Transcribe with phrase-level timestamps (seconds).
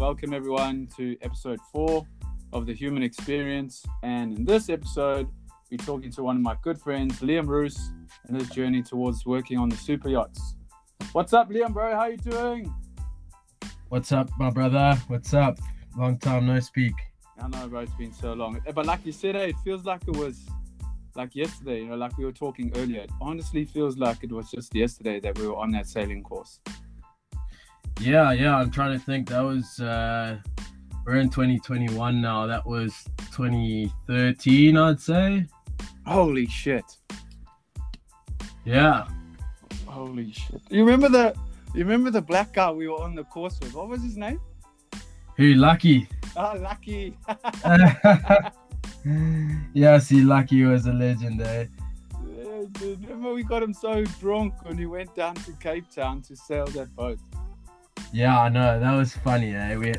[0.00, 2.06] Welcome everyone to episode four
[2.54, 3.84] of the Human Experience.
[4.02, 5.28] And in this episode,
[5.70, 7.92] we're talking to one of my good friends, Liam Roos,
[8.26, 10.56] and his journey towards working on the super yachts.
[11.12, 11.94] What's up, Liam, bro?
[11.94, 12.74] How you doing?
[13.90, 14.98] What's up, my brother?
[15.08, 15.58] What's up?
[15.98, 16.94] Long time no speak.
[17.38, 17.80] I know, bro.
[17.80, 18.58] It's been so long.
[18.74, 20.46] But like you said, eh, it feels like it was
[21.14, 21.80] like yesterday.
[21.80, 23.02] You know, like we were talking earlier.
[23.02, 26.58] It honestly feels like it was just yesterday that we were on that sailing course.
[28.00, 28.56] Yeah, yeah.
[28.56, 29.28] I'm trying to think.
[29.28, 30.38] That was uh
[31.04, 32.46] we're in 2021 now.
[32.46, 35.46] That was 2013, I'd say.
[36.06, 36.84] Holy shit!
[38.64, 39.06] Yeah.
[39.86, 40.60] Holy shit!
[40.70, 41.34] You remember the?
[41.74, 43.74] You remember the black guy we were on the course with?
[43.74, 44.40] What was his name?
[45.36, 46.08] Who lucky?
[46.36, 47.16] Ah, Lucky.
[49.74, 51.66] yeah, see, Lucky was a legend, eh?
[52.36, 53.02] Yeah, dude.
[53.02, 56.66] Remember we got him so drunk when he went down to Cape Town to sail
[56.66, 57.18] that boat.
[58.12, 58.80] Yeah, I know.
[58.80, 59.76] That was funny, eh?
[59.76, 59.94] We,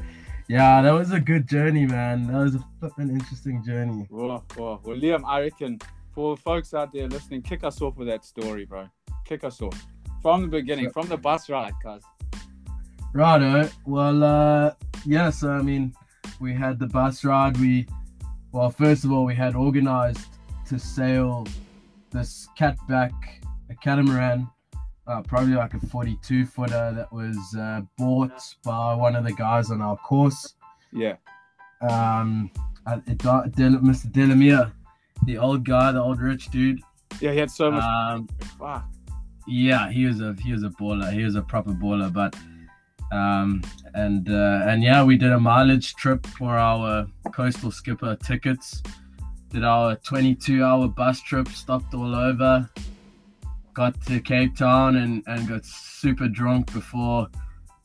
[0.47, 2.27] yeah, that was a good journey, man.
[2.27, 4.05] That was a interesting journey.
[4.09, 4.81] Whoa, whoa.
[4.83, 5.79] Well, Liam, I reckon
[6.13, 8.87] for folks out there listening, kick us off with that story, bro.
[9.25, 9.85] Kick us off
[10.21, 12.03] from the beginning, from the bus ride, cuz.
[13.13, 13.69] Righto.
[13.85, 14.73] Well, uh,
[15.05, 15.29] yeah.
[15.29, 15.93] So I mean,
[16.39, 17.57] we had the bus ride.
[17.57, 17.87] We,
[18.51, 20.27] well, first of all, we had organized
[20.67, 21.47] to sail
[22.11, 23.13] this catback,
[23.69, 24.49] a catamaran,
[25.11, 29.71] uh, probably like a 42 footer that was uh, bought by one of the guys
[29.71, 30.55] on our course.
[30.93, 31.15] Yeah.
[31.81, 32.51] Um,
[32.85, 34.11] uh, it, Mr.
[34.11, 34.71] Delamere,
[35.25, 36.79] the old guy, the old rich dude.
[37.19, 37.83] Yeah, he had so much.
[37.83, 38.85] Um, Fuck.
[39.47, 41.11] yeah, he was a he was a baller.
[41.11, 42.11] He was a proper baller.
[42.11, 42.35] But
[43.11, 43.61] um,
[43.93, 48.81] and uh, and yeah, we did a mileage trip for our coastal skipper tickets.
[49.49, 52.69] Did our 22 hour bus trip, stopped all over,
[53.73, 57.27] got to Cape Town and and got super drunk before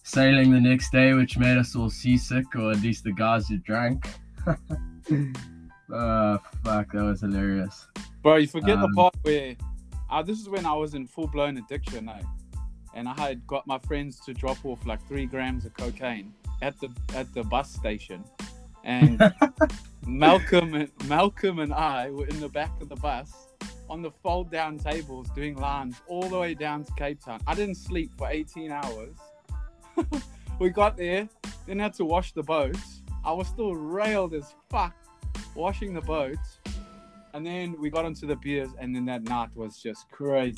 [0.02, 3.58] sailing the next day, which made us all seasick, or at least the guys who
[3.58, 4.06] drank.
[4.46, 7.88] uh, fuck, that was hilarious.
[8.22, 9.56] Bro, you forget the Um, part where
[10.10, 12.22] uh, this is when I was in full blown addiction, eh?
[12.94, 16.32] And I had got my friends to drop off like three grams of cocaine
[16.62, 18.24] at the at the bus station.
[18.84, 19.20] And
[20.06, 23.45] Malcolm and Malcolm and I were in the back of the bus
[23.88, 27.40] on the fold down tables doing lines all the way down to Cape Town.
[27.46, 29.16] I didn't sleep for 18 hours.
[30.58, 31.28] we got there,
[31.66, 33.02] then had to wash the boats.
[33.24, 34.94] I was still railed as fuck
[35.54, 36.58] washing the boats.
[37.34, 40.56] And then we got onto the beers, and then that night was just crazy.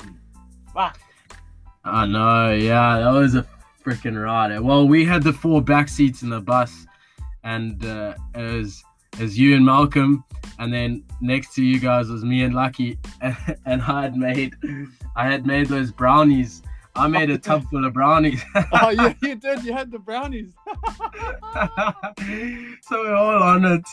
[0.73, 0.99] Fuck.
[1.83, 3.45] I know, yeah, that was a
[3.83, 4.57] freaking ride.
[4.59, 6.85] Well, we had the four back seats in the bus,
[7.43, 8.83] and uh, it was
[9.19, 10.23] as you and Malcolm,
[10.59, 14.55] and then next to you guys was me and Lucky, and I had made,
[15.15, 16.61] I had made those brownies.
[16.95, 18.43] I made a tub full of brownies,
[18.73, 19.63] Oh, yeah, you did.
[19.63, 20.51] You had the brownies.
[22.81, 23.85] so we're all on it.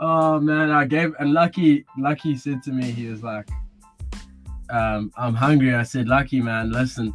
[0.00, 3.48] Oh man, I gave and Lucky, Lucky said to me, he was like,
[4.70, 7.14] um, "I'm hungry." I said, "Lucky man, listen."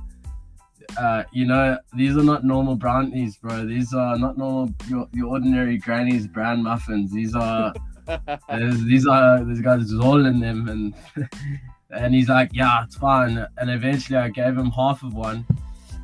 [0.97, 3.65] Uh, you know, these are not normal brownies, bro.
[3.65, 7.11] These are not normal your, your ordinary granny's brown muffins.
[7.11, 7.73] These are
[8.85, 10.93] these are these guys all in them, and
[11.91, 13.45] and he's like, yeah, it's fine.
[13.57, 15.45] And eventually, I gave him half of one,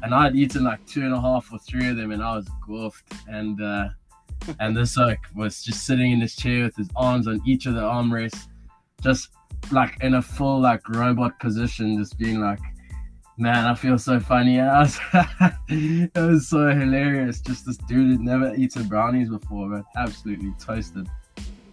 [0.01, 2.35] and I had eaten like two and a half or three of them, and I
[2.35, 3.13] was goofed.
[3.27, 3.89] And uh,
[4.59, 7.73] and this like was just sitting in his chair with his arms on each of
[7.73, 8.47] the armrests,
[9.01, 9.29] just
[9.71, 12.59] like in a full like robot position, just being like.
[13.37, 14.59] Man, I feel so funny.
[14.61, 14.99] I was,
[15.69, 17.41] it was so hilarious.
[17.41, 21.09] Just this dude had never eaten brownies before, but absolutely toasted.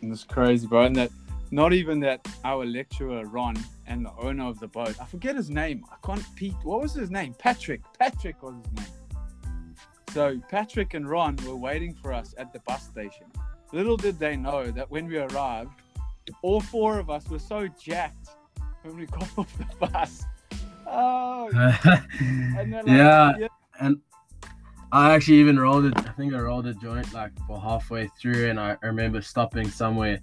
[0.01, 0.85] It's crazy, bro.
[0.85, 1.11] And that
[1.51, 3.57] not even that our lecturer Ron
[3.87, 5.85] and the owner of the boat, I forget his name.
[5.91, 6.55] I can't Pete.
[6.63, 7.35] What was his name?
[7.39, 7.83] Patrick.
[7.99, 9.75] Patrick was his name.
[10.13, 13.27] So Patrick and Ron were waiting for us at the bus station.
[13.73, 15.71] Little did they know that when we arrived,
[16.43, 18.31] all four of us were so jacked
[18.83, 20.25] when we got off the bus.
[20.93, 21.49] Oh,
[22.59, 23.33] and like, yeah,
[23.81, 24.01] and
[24.91, 25.97] I actually even rolled it.
[25.97, 30.19] I think I rolled a joint like for halfway through, and I remember stopping somewhere,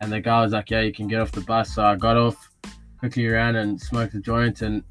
[0.00, 2.16] and the guy was like, "Yeah, you can get off the bus." So I got
[2.16, 2.48] off,
[3.00, 4.84] quickly ran and smoked a joint, and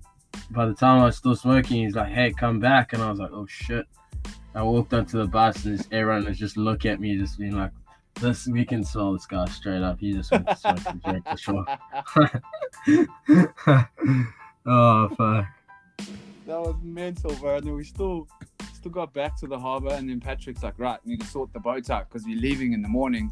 [0.52, 3.20] by the time I was still smoking, he's like, "Hey, come back," and I was
[3.20, 3.86] like, "Oh shit."
[4.56, 7.56] I walked onto the bus, and this everyone was just look at me, just being
[7.56, 7.72] like,
[8.16, 10.02] "This we can smell this guy straight up.
[10.02, 11.66] He just went to smoke a joint for sure."
[14.68, 15.48] oh fuck.
[16.46, 17.58] That was mental, bro.
[17.58, 18.28] And then we still
[18.74, 21.52] still got back to the harbor, and then Patrick's like, right, we need to sort
[21.54, 23.31] the boat out because we're leaving in the morning.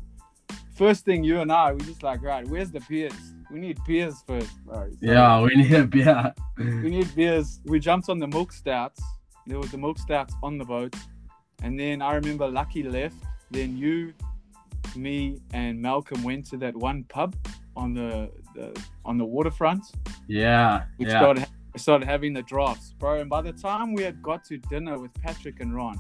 [0.76, 3.14] First thing, you and I, we just like, right, where's the piers?
[3.50, 4.90] We need beers first, bro.
[4.90, 6.34] So Yeah, we need a beer.
[6.58, 7.62] We need beers.
[7.64, 9.02] We jumped on the milk stouts.
[9.48, 10.94] There was the milk stouts on the boat.
[11.64, 13.16] And then I remember Lucky left.
[13.52, 14.14] Then you,
[14.96, 17.36] me, and Malcolm went to that one pub
[17.78, 19.84] on the, the on the waterfront.
[20.28, 21.20] Yeah, We yeah.
[21.20, 21.48] started
[21.78, 23.20] started having the drafts, bro.
[23.20, 25.98] And by the time we had got to dinner with Patrick and Ron,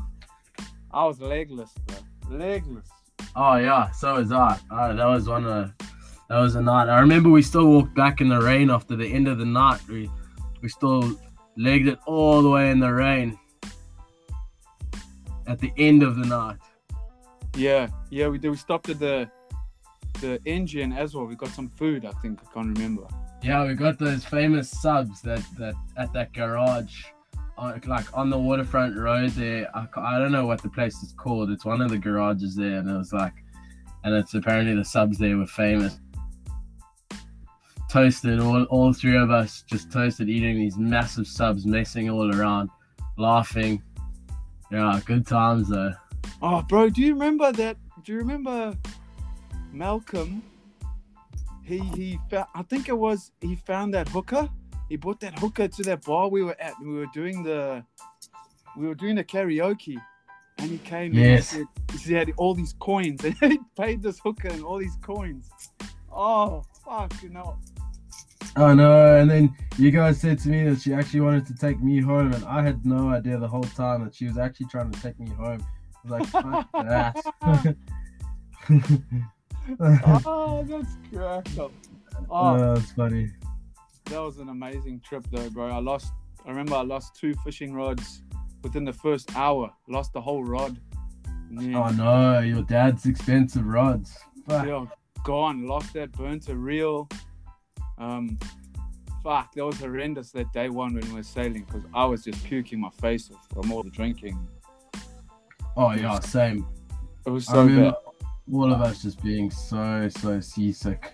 [0.91, 2.37] I was legless, bro.
[2.37, 2.87] Legless.
[3.35, 4.57] Oh yeah, so was I.
[4.71, 5.73] Oh, that was one of
[6.29, 6.89] that was a night.
[6.89, 9.81] I remember we still walked back in the rain after the end of the night.
[9.87, 10.09] We
[10.61, 11.19] we still
[11.57, 13.37] legged it all the way in the rain
[15.47, 16.57] at the end of the night.
[17.55, 18.49] Yeah, yeah, we did.
[18.49, 19.29] We stopped at the
[20.21, 21.25] the Engen as well.
[21.25, 22.05] We got some food.
[22.05, 23.07] I think I can't remember.
[23.43, 27.03] Yeah, we got those famous subs that that at that garage,
[27.57, 29.69] on, like on the waterfront road there.
[29.75, 31.51] I, I don't know what the place is called.
[31.51, 33.33] It's one of the garages there, and it was like,
[34.03, 35.99] and it's apparently the subs there were famous.
[37.89, 42.69] Toasted, all all three of us just toasted, eating these massive subs, messing all around,
[43.17, 43.81] laughing.
[44.71, 45.93] Yeah, good times though.
[46.41, 47.77] Oh, bro, do you remember that?
[48.03, 48.75] Do you remember
[49.75, 50.41] Malcolm?
[51.63, 52.47] He he found.
[52.55, 54.49] I think it was he found that hooker.
[54.89, 56.73] He brought that hooker to that bar we were at.
[56.81, 57.83] We were doing the
[58.77, 59.97] we were doing the karaoke,
[60.59, 61.13] and he came.
[61.13, 61.53] Yes.
[61.53, 64.77] And he, said, he had all these coins, and he paid this hooker and all
[64.77, 65.49] these coins.
[66.11, 67.57] Oh fuck, you know.
[68.55, 69.17] Oh no!
[69.17, 72.31] And then you guys said to me that she actually wanted to take me home,
[72.31, 75.19] and I had no idea the whole time that she was actually trying to take
[75.19, 75.65] me home.
[76.05, 77.75] I was like, "Fuck that!"
[80.25, 81.71] Oh, that's cracked up.
[82.29, 83.31] Oh, oh, that's funny.
[84.05, 85.67] That was an amazing trip, though, bro.
[85.69, 86.13] I lost.
[86.45, 88.21] I remember I lost two fishing rods
[88.63, 89.71] within the first hour.
[89.87, 90.79] Lost the whole rod.
[91.49, 92.39] Then, Oh no!
[92.39, 94.17] Your dad's expensive rods.
[94.47, 94.67] Fuck.
[94.67, 94.85] yeah,
[95.23, 95.65] gone.
[95.65, 96.11] Lost that.
[96.11, 97.09] Burnt a reel.
[97.97, 98.37] Um,
[99.23, 99.53] fuck.
[99.55, 102.79] That was horrendous that day one when we were sailing because I was just puking
[102.79, 104.37] my face off from all the drinking.
[105.77, 106.67] Oh yeah, same.
[107.25, 108.04] It was I so remember bad.
[108.53, 111.13] All of us just being so so seasick.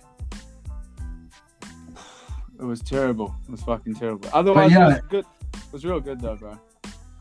[2.60, 3.36] It was terrible.
[3.48, 4.30] It was fucking terrible.
[4.34, 4.84] Otherwise, yeah.
[4.84, 5.26] it was good.
[5.54, 6.60] It was real good though, bro.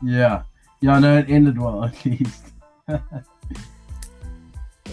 [0.03, 0.43] Yeah,
[0.81, 0.95] yeah.
[0.95, 2.53] I know it ended well at least.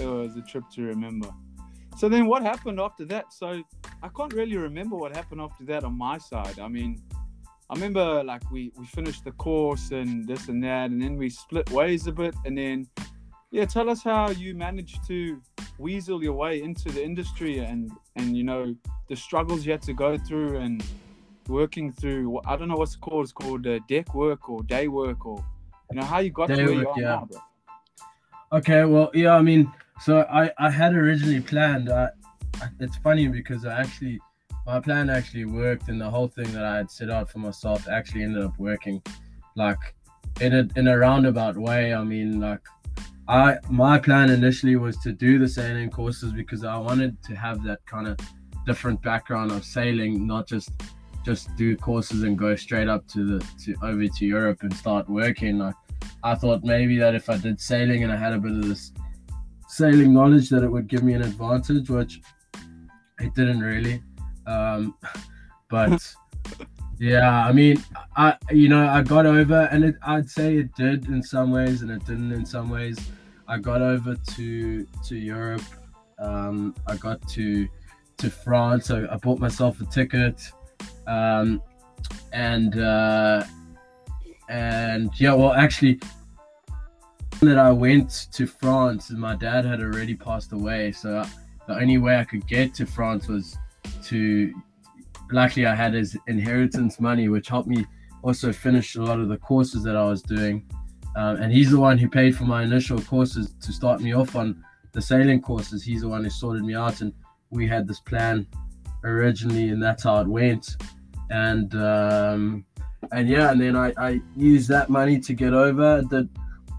[0.00, 1.28] It was a trip to remember.
[1.96, 3.32] So then what happened after that?
[3.32, 3.62] So
[4.02, 6.60] I can't really remember what happened after that on my side.
[6.60, 7.02] I mean,
[7.68, 11.28] I remember like we, we finished the course and this and that, and then we
[11.30, 12.34] split ways a bit.
[12.44, 12.86] And then,
[13.50, 15.40] yeah, tell us how you managed to
[15.78, 18.74] weasel your way into the industry and, and you know,
[19.08, 20.84] the struggles you had to go through and
[21.48, 23.24] working through, I don't know what's it called.
[23.24, 25.42] It's called uh, deck work or day work or,
[25.90, 27.06] you know, how you got Day to where you are yeah.
[27.06, 27.40] now, bro.
[28.50, 31.90] Okay, well, yeah, I mean, so I I had originally planned.
[31.90, 32.08] I,
[32.62, 34.18] I it's funny because I actually
[34.66, 37.86] my plan actually worked, and the whole thing that I had set out for myself
[37.88, 39.02] actually ended up working,
[39.54, 39.78] like
[40.40, 41.92] in a in a roundabout way.
[41.92, 42.62] I mean, like
[43.28, 47.62] I my plan initially was to do the sailing courses because I wanted to have
[47.64, 48.18] that kind of
[48.64, 50.70] different background of sailing, not just
[51.24, 55.08] just do courses and go straight up to the to over to Europe and start
[55.10, 55.58] working.
[55.58, 55.74] Like
[56.22, 58.92] I thought maybe that if I did sailing and I had a bit of this
[59.68, 62.22] sailing knowledge, that it would give me an advantage, which
[63.20, 64.02] it didn't really.
[64.46, 64.94] Um,
[65.68, 66.14] but
[66.98, 67.82] yeah, I mean,
[68.16, 71.82] I you know I got over, and it, I'd say it did in some ways,
[71.82, 72.98] and it didn't in some ways.
[73.48, 75.62] I got over to to Europe.
[76.18, 77.68] Um, I got to
[78.18, 78.90] to France.
[78.90, 80.42] I, I bought myself a ticket,
[81.06, 81.62] um,
[82.32, 83.44] and uh,
[84.48, 85.98] and yeah, well, actually,
[87.40, 91.24] that I went to France, my dad had already passed away, so
[91.66, 93.56] the only way I could get to France was
[94.04, 94.52] to.
[95.30, 97.84] Luckily, I had his inheritance money, which helped me
[98.22, 100.66] also finish a lot of the courses that I was doing.
[101.18, 104.36] Um, and he's the one who paid for my initial courses to start me off
[104.36, 105.82] on the sailing courses.
[105.82, 107.12] He's the one who sorted me out, and
[107.50, 108.46] we had this plan
[109.02, 110.76] originally, and that's how it went.
[111.30, 112.64] And um,
[113.10, 116.02] and yeah, and then I, I used that money to get over.
[116.08, 116.28] Did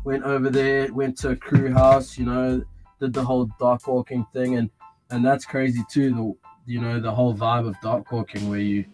[0.06, 2.64] went over there, went to a crew house, you know,
[3.02, 4.70] did the whole dock walking thing, and
[5.12, 6.12] and that's crazy too.
[6.16, 8.86] The you know the whole vibe of dock walking, where you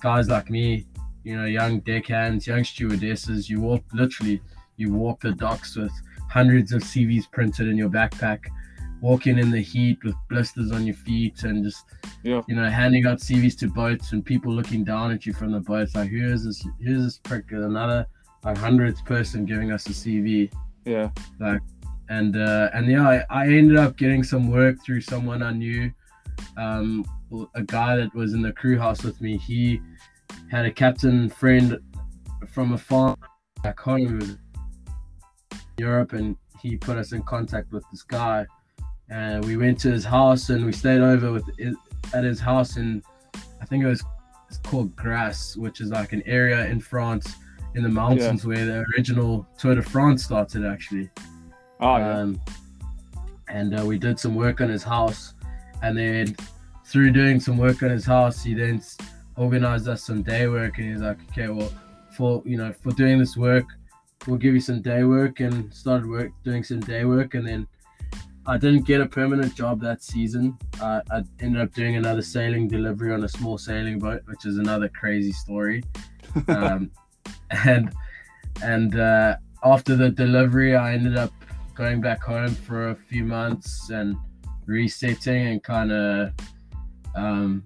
[0.00, 0.86] guys like me,
[1.24, 4.40] you know, young deckhands, young stewardesses, you walk literally,
[4.82, 5.92] you walk the docks with
[6.30, 8.40] hundreds of CVs printed in your backpack,
[9.00, 11.84] walking in the heat with blisters on your feet, and just
[12.22, 12.42] Yeah.
[12.48, 15.60] you know, handing out CVs to boats and people looking down at you from the
[15.60, 18.06] boats, like, here's this, here's this prick, another
[18.44, 20.50] like hundredth person giving us a CV,
[20.84, 21.10] Yeah.
[21.38, 21.60] Like
[22.08, 25.90] and uh, and yeah, I, I ended up getting some work through someone I knew,
[26.56, 27.04] um,
[27.54, 29.36] a guy that was in the crew house with me.
[29.38, 29.80] He
[30.50, 31.78] had a captain friend
[32.48, 33.16] from a farm
[33.62, 34.38] back home
[35.78, 38.46] Europe, and he put us in contact with this guy,
[39.10, 41.48] and we went to his house and we stayed over with
[42.14, 43.02] at his house in
[43.60, 44.02] I think it was
[44.48, 47.34] it's called Grasse, which is like an area in France
[47.74, 48.48] in the mountains yeah.
[48.48, 51.10] where the original Tour de France started actually.
[51.80, 52.18] Oh yeah.
[52.18, 52.40] Um,
[53.48, 55.34] and uh, we did some work on his house,
[55.82, 56.36] and then
[56.86, 58.82] through doing some work on his house, he then
[59.36, 61.72] organized us some day work, and he's like, okay, well,
[62.16, 63.66] for you know, for doing this work,
[64.26, 67.66] we'll give you some day work, and started work doing some day work, and then
[68.44, 70.58] I didn't get a permanent job that season.
[70.80, 74.58] Uh, I ended up doing another sailing delivery on a small sailing boat, which is
[74.58, 75.82] another crazy story.
[76.48, 76.90] Um,
[77.66, 77.92] and
[78.62, 81.30] and uh, after the delivery, I ended up
[81.74, 84.16] going back home for a few months and
[84.66, 86.32] resetting and kind of.
[87.14, 87.64] Um,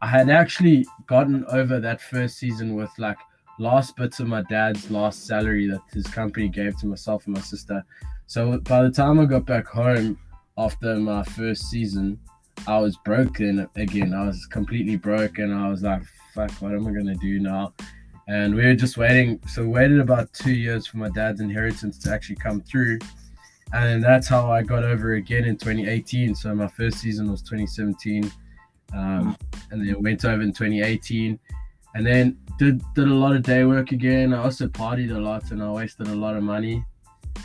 [0.00, 3.18] I had actually gotten over that first season with like
[3.58, 7.40] last bits of my dad's last salary that his company gave to myself and my
[7.40, 7.84] sister
[8.26, 10.18] so by the time I got back home
[10.58, 12.18] after my first season,
[12.66, 14.12] I was broken again.
[14.12, 15.52] I was completely broken.
[15.52, 16.02] I was like,
[16.34, 17.72] fuck, what am I gonna do now?
[18.26, 19.40] And we were just waiting.
[19.48, 22.98] So we waited about two years for my dad's inheritance to actually come through.
[23.72, 26.34] And that's how I got over again in 2018.
[26.34, 28.30] So my first season was 2017.
[28.92, 29.36] Um,
[29.70, 31.38] and then it went over in 2018.
[31.96, 34.32] And then did did a lot of day work again.
[34.32, 36.84] I also partied a lot and I wasted a lot of money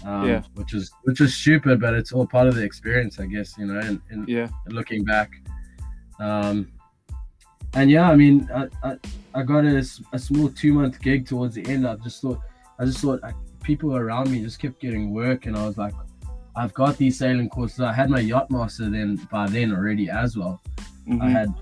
[0.04, 0.42] um, yeah.
[0.56, 3.58] which is which is stupid, but it's all part of the experience, I guess.
[3.58, 5.32] You know, and, and yeah, looking back,
[6.20, 6.72] um,
[7.74, 8.98] and yeah, I mean, I I,
[9.36, 11.88] I got a, a small two month gig towards the end.
[11.88, 12.40] I just thought,
[12.80, 15.94] I just thought I, people around me just kept getting work, and I was like,
[16.56, 17.82] I've got these sailing courses.
[17.82, 20.62] I had my yacht master then by then already as well.
[21.08, 21.22] Mm-hmm.
[21.22, 21.54] I had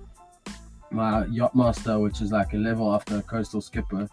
[0.91, 4.07] my yacht master, which is like a level after a coastal skipper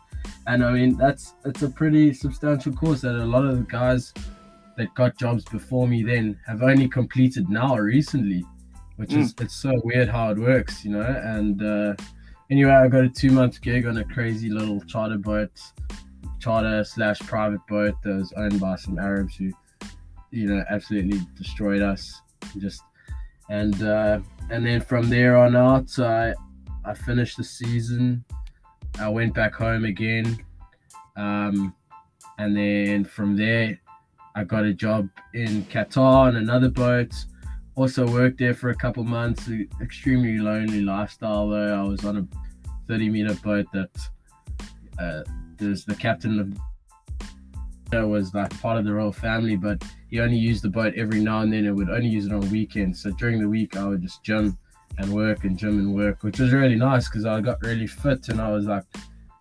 [0.46, 4.12] and I mean that's it's a pretty substantial course that a lot of the guys
[4.76, 8.44] that got jobs before me then have only completed now recently,
[8.96, 9.18] which mm.
[9.18, 11.02] is it's so weird how it works, you know.
[11.02, 11.94] And uh,
[12.50, 15.50] anyway, I got a two month gig on a crazy little charter boat,
[16.38, 19.50] charter slash private boat that was owned by some Arabs who,
[20.30, 22.20] you know, absolutely destroyed us.
[22.58, 22.82] Just
[23.48, 26.34] and uh, and then from there on out, I
[26.86, 28.24] I finished the season
[28.98, 30.38] I went back home again.
[31.16, 31.74] Um,
[32.38, 33.78] and then from there,
[34.34, 37.14] I got a job in Qatar on another boat.
[37.74, 39.50] Also worked there for a couple months.
[39.82, 41.74] Extremely lonely lifestyle though.
[41.74, 43.90] I was on a 30 meter boat that
[44.98, 45.22] uh,
[45.58, 46.58] there's the captain of
[47.92, 51.40] was like part of the royal family, but he only used the boat every now
[51.40, 53.00] and then and would only use it on weekends.
[53.00, 54.58] So during the week, I would just jump
[54.98, 58.28] and work and gym and work, which was really nice because I got really fit
[58.28, 58.84] and I was like,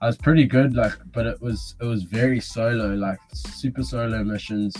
[0.01, 0.75] I was pretty good.
[0.75, 4.75] Like, but it was it was very solo, like super solo missions.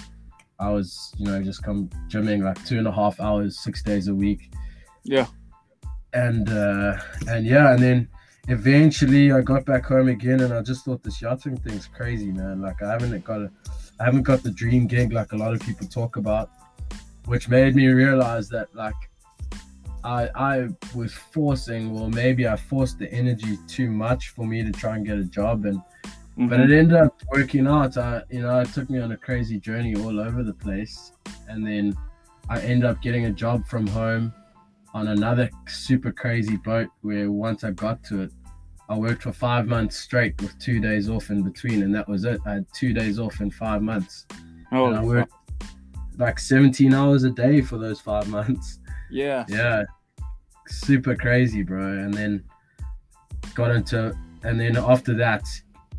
[0.59, 4.07] I was, you know, just come gymming like two and a half hours, six days
[4.07, 4.51] a week.
[5.03, 5.27] Yeah.
[6.13, 8.07] And uh and yeah, and then
[8.47, 12.61] eventually I got back home again and I just thought this yachting thing's crazy, man.
[12.61, 13.51] Like I haven't got a
[13.99, 16.49] I haven't got the dream gig like a lot of people talk about,
[17.25, 18.93] which made me realize that like
[20.05, 24.71] I I was forcing, well, maybe I forced the energy too much for me to
[24.71, 26.47] try and get a job, and mm-hmm.
[26.47, 27.97] but it ended up working out.
[27.97, 31.11] I you know it took me on a crazy journey all over the place,
[31.47, 31.97] and then
[32.49, 34.33] I ended up getting a job from home
[34.93, 38.31] on another super crazy boat where once I got to it,
[38.87, 42.23] I worked for five months straight with two days off in between, and that was
[42.25, 42.39] it.
[42.45, 44.27] I had two days off in five months.
[44.71, 45.33] Oh, and I worked
[46.17, 48.79] like 17 hours a day for those five months.
[49.09, 49.45] Yeah.
[49.47, 49.83] Yeah.
[50.67, 51.85] Super crazy, bro.
[51.85, 52.43] And then
[53.53, 55.45] got into, and then after that,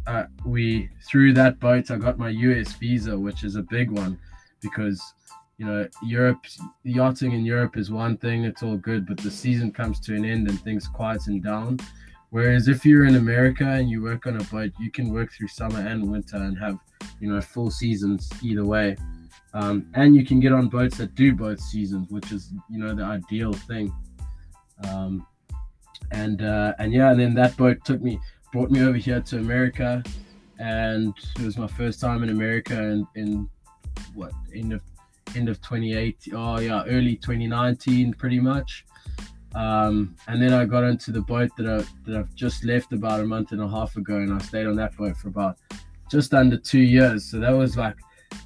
[0.07, 4.19] uh, we through that boat, I got my US visa, which is a big one
[4.61, 5.03] because
[5.59, 6.45] you know Europe
[6.85, 10.25] yachting in Europe is one thing, it's all good, but the season comes to an
[10.25, 11.79] end and things quieten down.
[12.31, 15.49] Whereas if you're in America and you work on a boat, you can work through
[15.49, 16.79] summer and winter and have
[17.21, 18.97] you know full seasons either way.
[19.57, 22.95] Um, and you can get on boats that do both seasons, which is you know
[22.95, 23.91] the ideal thing.
[24.87, 25.27] Um,
[26.11, 28.21] and uh, and yeah, and then that boat took me,
[28.53, 30.03] brought me over here to America,
[30.59, 33.49] and it was my first time in America in, in
[34.15, 34.83] what end of
[35.35, 38.85] end of 2018 oh yeah early 2019 pretty much.
[39.55, 43.21] Um, and then I got into the boat that, I, that I've just left about
[43.21, 45.57] a month and a half ago and I stayed on that boat for about
[46.11, 47.25] just under two years.
[47.25, 47.97] So that was like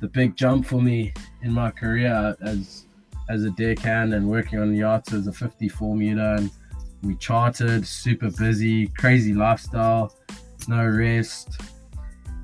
[0.00, 2.85] the big jump for me in my career as
[3.28, 6.50] as a deckhand and working on yachts as a 54 meter and
[7.02, 10.14] we chartered super busy crazy lifestyle
[10.68, 11.61] no rest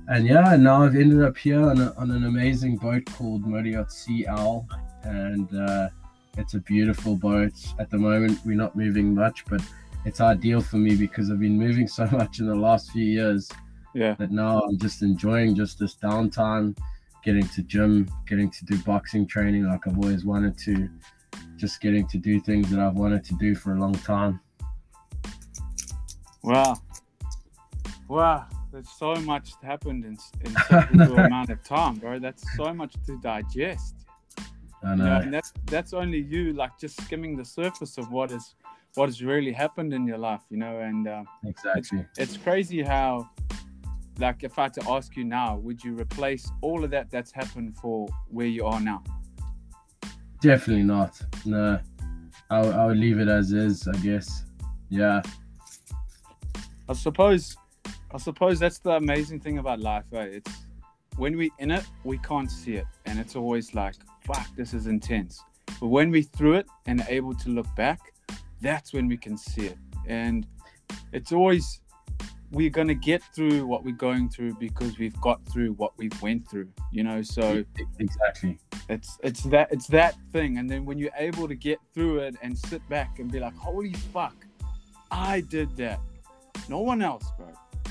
[0.09, 3.91] and yeah, now I've ended up here on, a, on an amazing boat called Modiot
[3.91, 4.69] Sea Owl,
[5.03, 5.89] and uh,
[6.39, 7.53] it's a beautiful boat.
[7.81, 9.61] At the moment, we're not moving much, but
[10.05, 13.51] it's ideal for me because I've been moving so much in the last few years.
[13.95, 14.15] Yeah.
[14.15, 16.77] That now I'm just enjoying just this downtime,
[17.27, 20.89] getting to gym, getting to do boxing training like I've always wanted to,
[21.57, 24.39] just getting to do things that I've wanted to do for a long time.
[26.45, 26.77] Wow.
[28.09, 28.47] Wow.
[28.73, 32.21] There's so much happened in, in such a little amount of time, bro.
[32.21, 33.97] That's so much to digest.
[34.85, 35.05] I You know.
[35.05, 38.55] know, and that's that's only you like just skimming the surface of what is
[38.95, 42.07] what has really happened in your life, you know, and uh, exactly.
[42.17, 43.29] it's crazy how
[44.19, 47.33] like if I had to ask you now, would you replace all of that that's
[47.33, 49.03] happened for where you are now?
[50.41, 51.21] Definitely not.
[51.45, 51.79] No.
[52.51, 54.45] I, would- I would leave it as is, I guess.
[54.89, 55.23] Yeah.
[56.89, 57.57] I suppose
[58.15, 60.33] I suppose that's the amazing thing about life, Right?
[60.33, 60.53] It's
[61.17, 62.87] when we're in it, we can't see it.
[63.07, 63.95] And it's always like,
[64.25, 65.43] fuck, this is intense.
[65.81, 68.01] But when we through it and are able to look back,
[68.61, 69.79] that's when we can see it.
[70.07, 70.47] And
[71.13, 71.81] it's always
[72.51, 76.49] we're gonna get through what we're going through because we've got through what we've went
[76.49, 77.23] through, you know.
[77.23, 77.65] So
[77.99, 78.59] Exactly.
[78.89, 80.59] it's it's that it's that thing.
[80.59, 83.57] And then when you're able to get through it and sit back and be like,
[83.57, 84.35] holy fuck,
[85.11, 86.01] I did that.
[86.69, 87.49] No one else, bro.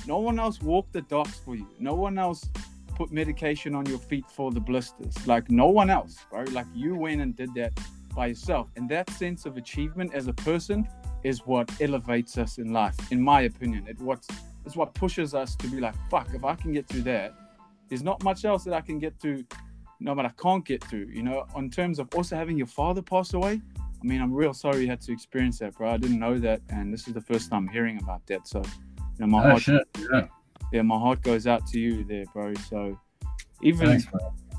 [0.07, 1.67] No one else walked the docks for you.
[1.79, 2.47] No one else
[2.95, 5.15] put medication on your feet for the blisters.
[5.27, 6.43] Like no one else, bro.
[6.51, 7.73] Like you went and did that
[8.15, 8.69] by yourself.
[8.77, 10.87] And that sense of achievement as a person
[11.25, 13.87] is what elevates us in life, in my opinion.
[13.87, 14.23] It what
[14.65, 17.33] it's what pushes us to be like, fuck, if I can get through that,
[17.89, 19.43] there's not much else that I can get through,
[19.99, 21.07] no, but I can't get through.
[21.11, 23.61] You know, in terms of also having your father pass away.
[24.01, 25.89] I mean, I'm real sorry you had to experience that, bro.
[25.89, 28.47] I didn't know that, and this is the first time hearing about that.
[28.47, 29.87] So, you know, my Oh, heart, shit.
[29.97, 30.27] Yeah.
[30.71, 32.53] yeah, my heart goes out to you there, bro.
[32.69, 32.99] So,
[33.63, 34.05] even Thanks,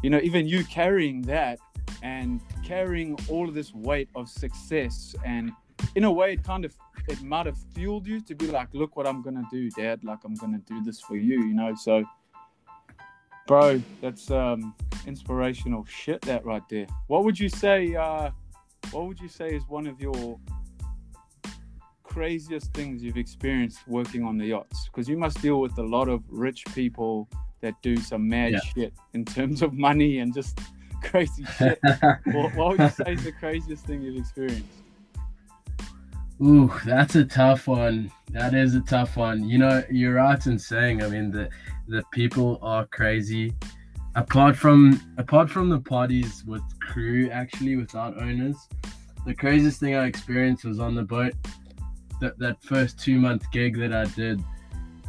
[0.02, 1.60] you know, even you carrying that
[2.02, 5.52] and carrying all of this weight of success, and
[5.94, 6.74] in a way, it kind of
[7.08, 10.02] it might have fueled you to be like, look what I'm gonna do, Dad.
[10.04, 11.74] Like I'm gonna do this for you, you know.
[11.74, 12.04] So,
[13.46, 14.74] bro, that's um
[15.06, 16.20] inspirational shit.
[16.22, 16.86] That right there.
[17.06, 17.94] What would you say?
[17.94, 18.30] uh
[18.90, 20.38] What would you say is one of your
[22.02, 24.86] craziest things you've experienced working on the yachts?
[24.88, 27.28] Because you must deal with a lot of rich people
[27.60, 28.58] that do some mad Yeah.
[28.74, 30.58] shit in terms of money and just
[31.02, 31.78] crazy shit.
[32.24, 34.82] what, what would you say is the craziest thing you've experienced?
[36.42, 38.10] Ooh, that's a tough one.
[38.30, 39.48] That is a tough one.
[39.48, 41.02] You know, you're right in saying.
[41.02, 41.48] I mean, the
[41.88, 43.54] the people are crazy.
[44.14, 48.56] Apart from apart from the parties with crew, actually without owners,
[49.24, 51.32] the craziest thing I experienced was on the boat.
[52.20, 54.42] That that first two month gig that I did,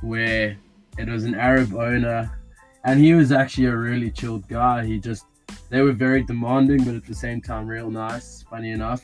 [0.02, 0.58] where
[0.98, 2.40] it was an Arab owner,
[2.86, 4.86] and he was actually a really chilled guy.
[4.86, 5.26] He just
[5.70, 8.46] they were very demanding, but at the same time real nice.
[8.50, 9.04] Funny enough,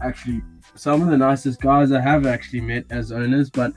[0.00, 0.42] actually
[0.74, 3.72] some of the nicest guys I have actually met as owners, but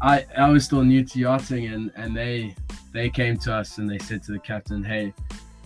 [0.00, 2.54] I I was still new to yachting and and they
[2.92, 5.12] they came to us and they said to the captain, hey,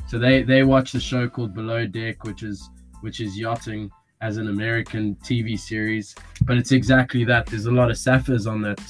[0.06, 4.36] so they they watched a show called Below Deck, which is which is yachting as
[4.36, 7.46] an American TV series, but it's exactly that.
[7.46, 8.80] There's a lot of sapphirs on that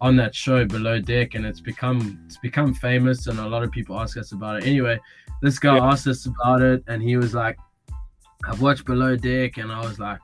[0.00, 3.70] on that show Below Deck, and it's become it's become famous, and a lot of
[3.70, 4.66] people ask us about it.
[4.66, 4.98] Anyway,
[5.42, 5.86] this guy Yeah.
[5.90, 7.58] asked us about it, and he was like,
[8.44, 10.20] "I've watched Below Deck," and I was like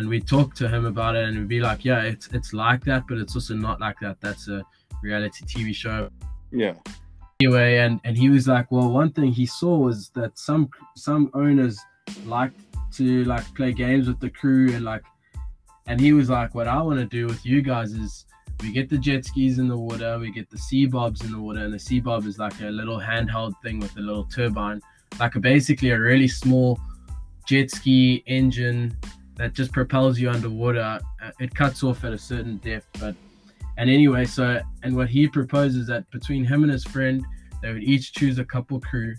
[0.00, 2.82] and we talked to him about it and we'd be like yeah it's it's like
[2.84, 4.64] that but it's also not like that that's a
[5.02, 6.08] reality tv show
[6.50, 6.72] Yeah.
[7.40, 11.30] anyway and and he was like well one thing he saw was that some some
[11.34, 11.78] owners
[12.24, 12.52] like
[12.92, 15.02] to like play games with the crew and like
[15.86, 18.24] and he was like what i want to do with you guys is
[18.62, 21.38] we get the jet skis in the water we get the sea bobs in the
[21.38, 24.80] water and the sea bob is like a little handheld thing with a little turbine
[25.18, 26.78] like a, basically a really small
[27.46, 28.96] jet ski engine
[29.40, 31.00] that just propels you underwater.
[31.22, 33.14] Uh, it cuts off at a certain depth but
[33.78, 37.24] and anyway so and what he proposes that between him and his friend
[37.62, 39.14] they would each choose a couple crew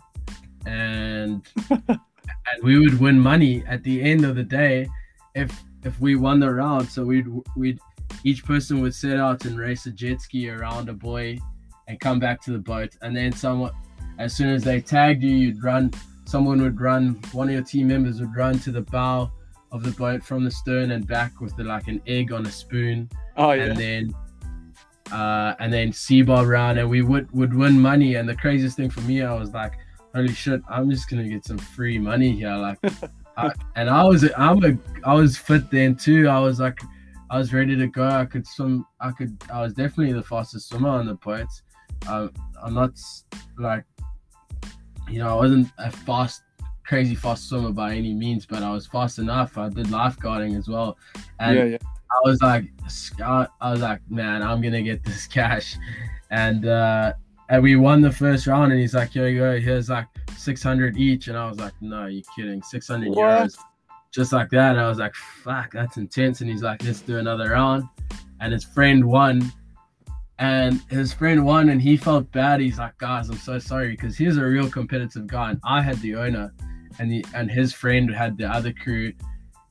[0.66, 4.88] and and we would win money at the end of the day
[5.36, 6.88] if if we won the round.
[6.88, 7.80] So we'd we'd
[8.24, 11.42] each person would set out and race a jet ski around a buoy
[11.88, 12.96] and come back to the boat.
[13.02, 13.72] And then someone
[14.20, 15.92] as soon as they tagged you you'd run
[16.26, 19.32] someone would run one of your team members would run to the bow
[19.72, 22.52] of the boat from the stern and back with the, like an egg on a
[22.52, 23.66] spoon Oh yeah.
[23.66, 24.16] and then
[25.12, 28.16] uh, and then Seabob round, and we would would win money.
[28.16, 29.74] And the craziest thing for me, I was like,
[30.16, 30.62] "Holy shit!
[30.70, 32.80] I'm just gonna get some free money here!" Like,
[33.38, 36.30] I, and I was I'm a I was fit then too.
[36.30, 36.80] I was like,
[37.30, 38.08] I was ready to go.
[38.08, 38.86] I could swim.
[39.00, 39.38] I could.
[39.52, 41.64] I was definitely the fastest swimmer on the boats.
[42.08, 42.30] I,
[42.64, 42.92] I'm not
[43.60, 43.84] like,
[45.10, 46.44] you know, I wasn't a fast,
[46.92, 49.58] crazy fast swimmer by any means, but I was fast enough.
[49.58, 50.98] I did lifeguarding as well,
[51.40, 51.78] and yeah, yeah.
[52.12, 52.66] I was like,
[53.24, 55.78] I I was like, man, I'm gonna get this cash,
[56.32, 57.14] and uh,
[57.48, 60.98] and we won the first round, and he's like, here you go, here's like 600
[60.98, 63.18] each, and I was like, no, you're kidding, 600 What?
[63.18, 63.56] euros,
[64.12, 64.72] just like that.
[64.72, 67.86] And I was like, fuck, that's intense, and he's like, let's do another round,
[68.42, 69.50] and his friend won.
[70.40, 72.62] And his friend won, and he felt bad.
[72.62, 76.00] He's like, "Guys, I'm so sorry," because he's a real competitive guy, and I had
[76.00, 76.52] the owner,
[77.02, 79.12] and the and his friend had the other crew,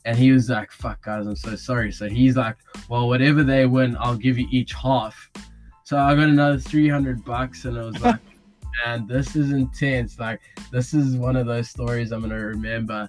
[0.05, 2.57] and he was like, "Fuck, guys, I'm so sorry." So he's like,
[2.89, 5.31] "Well, whatever they win, I'll give you each half."
[5.85, 8.19] So I got another 300 bucks, and I was like,
[8.85, 10.19] "Man, this is intense.
[10.19, 10.41] Like,
[10.73, 13.09] this is one of those stories I'm gonna remember."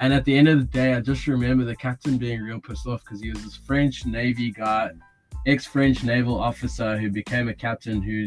[0.00, 2.86] And at the end of the day, I just remember the captain being real pissed
[2.86, 4.90] off because he was this French Navy guy,
[5.46, 8.02] ex-French naval officer who became a captain.
[8.02, 8.26] Who,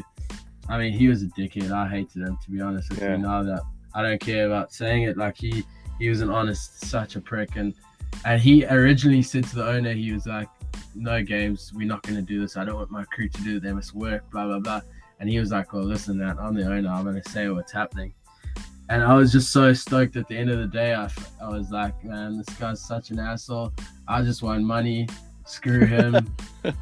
[0.68, 1.70] I mean, he was a dickhead.
[1.72, 3.12] I hated him to be honest with Yeah.
[3.12, 3.18] you.
[3.20, 3.62] Now that
[4.00, 5.66] I don't care about saying it, like he
[6.00, 7.74] he was an honest, such a prick, and
[8.24, 10.48] and he originally said to the owner, he was like,
[10.96, 12.56] "No games, we're not going to do this.
[12.56, 13.64] I don't want my crew to do it.
[13.64, 14.80] They must work." Blah blah blah.
[15.20, 16.88] And he was like, "Well, listen, man, I'm the owner.
[16.88, 18.14] I'm going to say what's happening."
[18.88, 20.94] And I was just so stoked at the end of the day.
[20.94, 21.10] I,
[21.42, 23.74] I was like, man, this guy's such an asshole.
[24.08, 25.08] I just want money.
[25.46, 26.16] Screw him.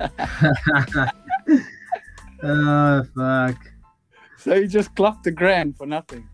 [2.44, 3.58] oh, fuck.
[4.38, 6.30] So you just clocked a grand for nothing.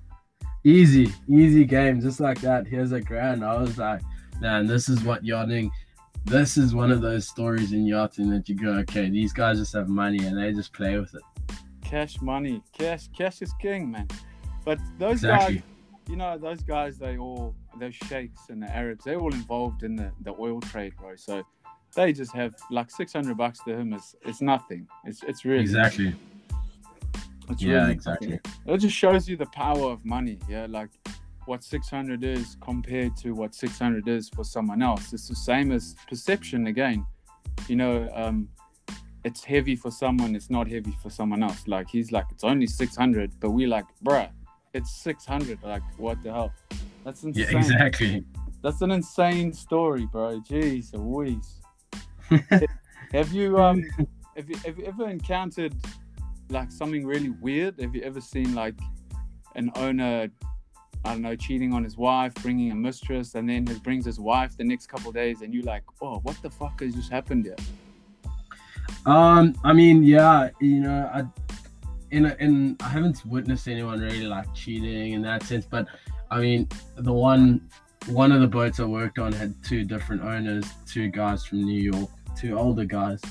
[0.64, 2.02] Easy, easy game.
[2.02, 2.66] Just like that.
[2.68, 3.44] Here's a grand.
[3.44, 4.02] I was like,
[4.40, 5.72] man, this is what yachting,
[6.26, 9.74] this is one of those stories in yachting that you go, okay, these guys just
[9.74, 11.22] have money and they just play with it.
[11.82, 14.08] Cash money, cash, cash is king, man.
[14.64, 15.56] But those Exactly.
[15.56, 15.64] guys,
[16.10, 19.96] you know, those guys, they all, those sheikhs and the Arabs, they're all involved in
[19.96, 21.16] the, the oil trade, bro.
[21.18, 21.44] So
[21.96, 24.88] they just have like 600 bucks to him is it's nothing.
[25.04, 26.16] It's it's really Exactly.
[27.54, 28.40] It's Yeah, really exactly.
[28.66, 30.40] It just shows you the power of money.
[30.50, 30.90] Yeah, like
[31.46, 35.14] what 600 is compared to what 600 is for someone else.
[35.14, 37.06] It's the same as perception again.
[37.68, 38.50] You know, um,
[39.24, 41.68] it's heavy for someone, it's not heavy for someone else.
[41.68, 44.30] Like he's like, it's only 600, but we like, bruh,
[44.74, 45.60] it's 600.
[45.64, 46.54] Like, what the hell?
[47.06, 47.46] That's insane.
[47.52, 48.26] Yeah, exactly.
[48.64, 50.40] That's an insane story, bro.
[50.40, 51.60] Jeez Louise.
[53.12, 53.84] have you um
[54.36, 55.76] have you, have you ever encountered
[56.50, 57.80] like something really weird?
[57.80, 58.76] Have you ever seen like
[59.56, 60.30] an owner,
[61.06, 64.20] I don't know, cheating on his wife, bringing a mistress, and then he brings his
[64.20, 67.46] wife the next couple days, and you're like, oh, what the fuck has just happened
[67.46, 67.56] here?
[69.06, 71.24] Um, I mean, yeah, you know, I
[72.12, 75.88] in a, in I haven't witnessed anyone really like cheating in that sense, but
[76.30, 77.70] I mean, the one
[78.08, 81.82] one of the boats I worked on had two different owners, two guys from New
[81.92, 83.22] York, two older guys.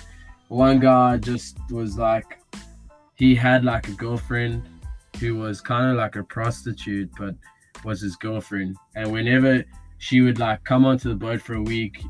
[0.49, 2.41] One guy just was like
[3.23, 4.69] he had like a girlfriend
[5.21, 7.37] who was kind of like a prostitute, but
[7.85, 9.65] was his girlfriend, and whenever
[9.99, 12.03] she would like come onto the boat for a week,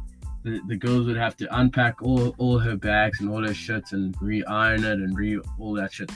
[0.42, 3.92] the, the girls would have to unpack all, all her bags and all her shit
[3.92, 6.10] and re-iron it and re all that shit.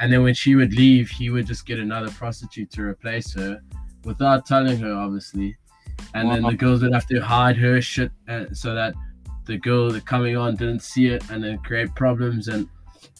[0.00, 3.60] And then when she would leave, he would just get another prostitute to replace her
[4.02, 5.56] without telling her, obviously.
[6.14, 8.94] And then the girls would have to hide her shit uh, so that
[9.44, 12.48] the girl that coming on didn't see it and then create problems.
[12.48, 12.68] And,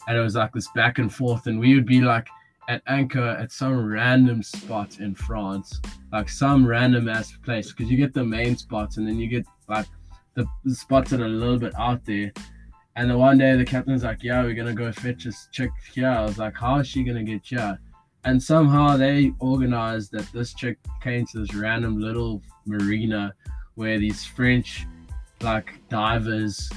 [0.07, 1.47] and it was like this back and forth.
[1.47, 2.27] And we would be like
[2.67, 5.79] at anchor at some random spot in France,
[6.11, 9.45] like some random ass place, because you get the main spots and then you get
[9.67, 9.87] like
[10.35, 12.31] the, the spots that are a little bit out there.
[12.95, 16.09] And then one day the captain's like, "Yeah, we're gonna go fetch this chick here."
[16.09, 17.79] I was like, "How is she gonna get here?"
[18.23, 23.33] And somehow they organized that this chick came to this random little marina
[23.75, 24.85] where these French
[25.41, 26.69] like divers,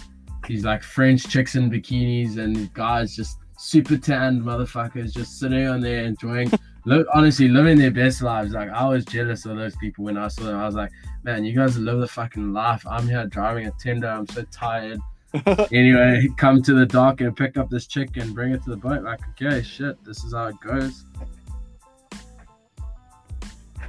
[0.46, 5.80] these like French chicks in bikinis, and guys just super tanned motherfuckers just sitting on
[5.80, 6.50] there enjoying.
[6.86, 8.52] Look, honestly, living their best lives.
[8.52, 10.56] Like I was jealous of those people when I saw them.
[10.56, 10.90] I was like,
[11.22, 12.86] man, you guys live the fucking life.
[12.86, 14.08] I'm here driving a tender.
[14.08, 15.00] I'm so tired.
[15.72, 18.76] anyway, come to the dock and pick up this chick and bring it to the
[18.76, 19.02] boat.
[19.02, 21.04] Like, okay, shit, this is how it goes.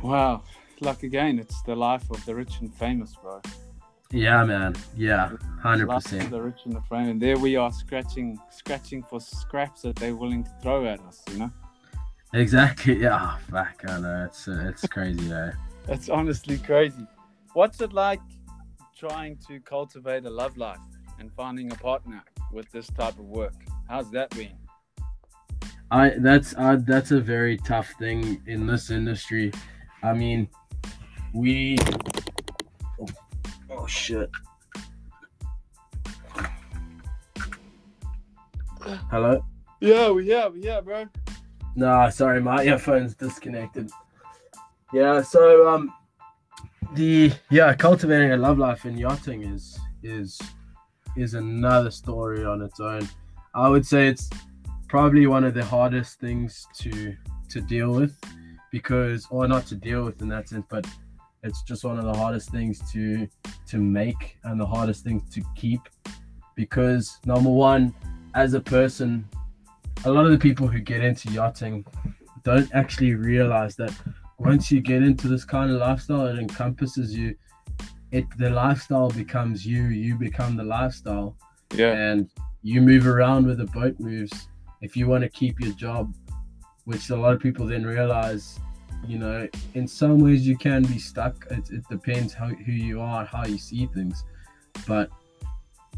[0.01, 0.43] wow.
[0.81, 3.41] Like again, it's the life of the rich and famous, bro.
[4.15, 4.75] Yeah, man.
[4.95, 6.29] Yeah, hundred percent.
[6.31, 10.15] the rich and the frame, And there we are scratching, scratching for scraps that they're
[10.15, 11.21] willing to throw at us.
[11.31, 11.51] You know,
[12.33, 12.97] Exactly.
[13.01, 13.19] Yeah.
[13.21, 13.75] Oh, fuck.
[13.89, 14.25] I know.
[14.25, 15.51] It's uh, it's crazy, though.
[15.89, 17.05] it's honestly crazy.
[17.53, 18.21] What's it like
[18.97, 20.79] trying to cultivate a love life
[21.19, 22.23] and finding a partner
[22.53, 23.53] with this type of work?
[23.89, 24.57] How's that been?
[25.91, 29.51] I that's uh, that's a very tough thing in this industry.
[30.03, 30.47] I mean,
[31.33, 31.77] we.
[33.77, 34.29] Oh, shit.
[39.11, 39.43] Hello.
[39.81, 41.05] Yeah, we yeah, we yeah, bro.
[41.75, 43.89] Nah, sorry, my earphones disconnected.
[44.93, 45.93] Yeah, so um,
[46.93, 50.39] the yeah, cultivating a love life in yachting is is
[51.17, 53.07] is another story on its own.
[53.53, 54.29] I would say it's
[54.87, 57.15] probably one of the hardest things to
[57.49, 58.17] to deal with
[58.71, 60.87] because or not to deal with in that sense, but
[61.45, 63.27] it's just one of the hardest things to
[63.67, 65.81] to make and the hardest things to keep
[66.55, 67.93] because number one,
[68.33, 69.27] as a person,
[70.05, 71.85] a lot of the people who get into yachting
[72.43, 73.93] don't actually realize that
[74.37, 77.35] once you get into this kind of lifestyle, it encompasses you.
[78.11, 79.83] It the lifestyle becomes you.
[79.83, 81.35] You become the lifestyle.
[81.73, 81.93] Yeah.
[81.93, 82.29] And
[82.61, 84.47] you move around with the boat moves.
[84.81, 86.13] If you want to keep your job,
[86.85, 88.59] which a lot of people then realize,
[89.07, 91.45] you know, in some ways you can be stuck.
[91.51, 94.23] It, it depends how who you are, how you see things,
[94.87, 95.09] but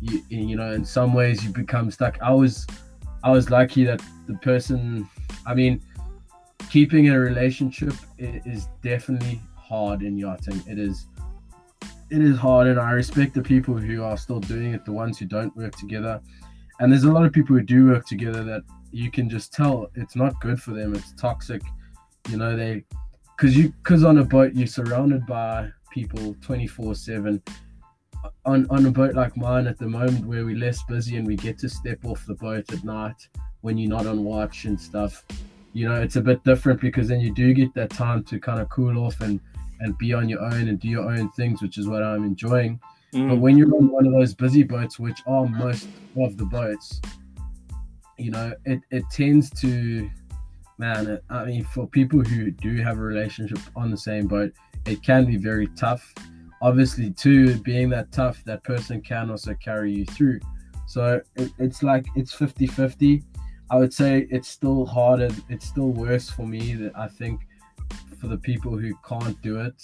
[0.01, 2.17] you you know, in some ways you become stuck.
[2.21, 2.65] I was
[3.23, 5.09] I was lucky that the person,
[5.45, 5.81] I mean,
[6.69, 10.61] keeping a relationship is definitely hard in yachting.
[10.67, 11.07] It is
[12.09, 15.19] it is hard and I respect the people who are still doing it, the ones
[15.19, 16.21] who don't work together.
[16.79, 19.89] And there's a lot of people who do work together that you can just tell
[19.95, 20.95] it's not good for them.
[20.95, 21.61] It's toxic.
[22.27, 22.83] You know, they
[23.37, 27.41] because you because on a boat you're surrounded by people 24 7
[28.45, 31.35] on on a boat like mine at the moment where we're less busy and we
[31.35, 33.27] get to step off the boat at night
[33.61, 35.23] when you're not on watch and stuff
[35.73, 38.59] you know it's a bit different because then you do get that time to kind
[38.59, 39.39] of cool off and
[39.79, 42.79] and be on your own and do your own things which is what i'm enjoying
[43.13, 43.29] mm.
[43.29, 45.87] but when you're on one of those busy boats which are most
[46.17, 46.99] of the boats
[48.17, 50.09] you know it, it tends to
[50.77, 54.51] man uh, i mean for people who do have a relationship on the same boat
[54.85, 56.13] it can be very tough
[56.61, 60.39] obviously too being that tough that person can also carry you through
[60.87, 63.23] so it, it's like it's 50 50
[63.69, 65.29] I would say it's still harder.
[65.49, 67.41] It's still worse for me that I think
[68.19, 69.83] for the people who can't do it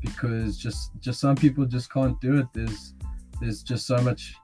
[0.00, 2.46] because just just some people just can't do it.
[2.52, 2.94] There's
[3.40, 4.34] there's just so much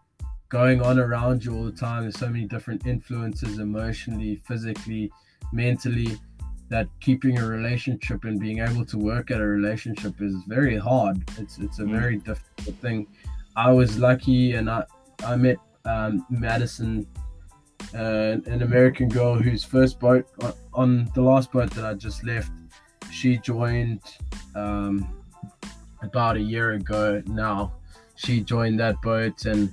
[0.48, 2.02] going on around you all the time.
[2.02, 5.10] There's so many different influences emotionally, physically,
[5.52, 6.18] mentally
[6.68, 11.22] that keeping a relationship and being able to work at a relationship is very hard.
[11.38, 11.98] It's it's a mm.
[11.98, 13.06] very difficult thing.
[13.56, 14.84] I was lucky and I
[15.24, 17.06] I met um, Madison
[17.94, 20.26] uh, an American girl whose first boat
[20.74, 22.50] on the last boat that I just left,
[23.10, 24.00] she joined
[24.54, 25.08] um,
[26.02, 27.72] about a year ago now.
[28.16, 29.72] She joined that boat and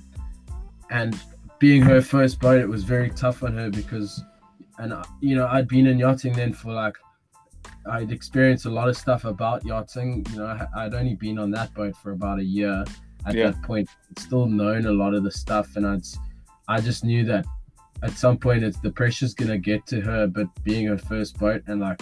[0.90, 1.18] and
[1.58, 4.22] being her first boat, it was very tough on her because
[4.78, 6.96] and uh, you know I'd been in yachting then for like
[7.90, 10.26] I'd experienced a lot of stuff about yachting.
[10.32, 12.84] You know, I'd only been on that boat for about a year
[13.26, 13.50] at yeah.
[13.50, 13.88] that point.
[14.10, 16.02] I'd still known a lot of the stuff, and I'd
[16.68, 17.46] I just knew that
[18.02, 21.62] at some point it's the pressure's gonna get to her but being her first boat
[21.66, 22.00] and like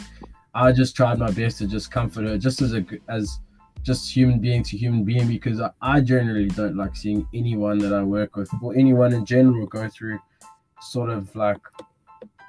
[0.55, 3.41] i just tried my best to just comfort her just as a as
[3.85, 7.93] just human being to human being because I, I generally don't like seeing anyone that
[7.93, 10.19] i work with or anyone in general go through
[10.81, 11.61] sort of like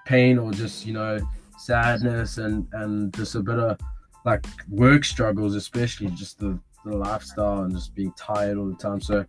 [0.05, 1.19] pain or just you know
[1.57, 3.79] sadness and and just a bit of
[4.23, 9.01] like work struggles especially just the, the lifestyle and just being tired all the time
[9.01, 9.25] so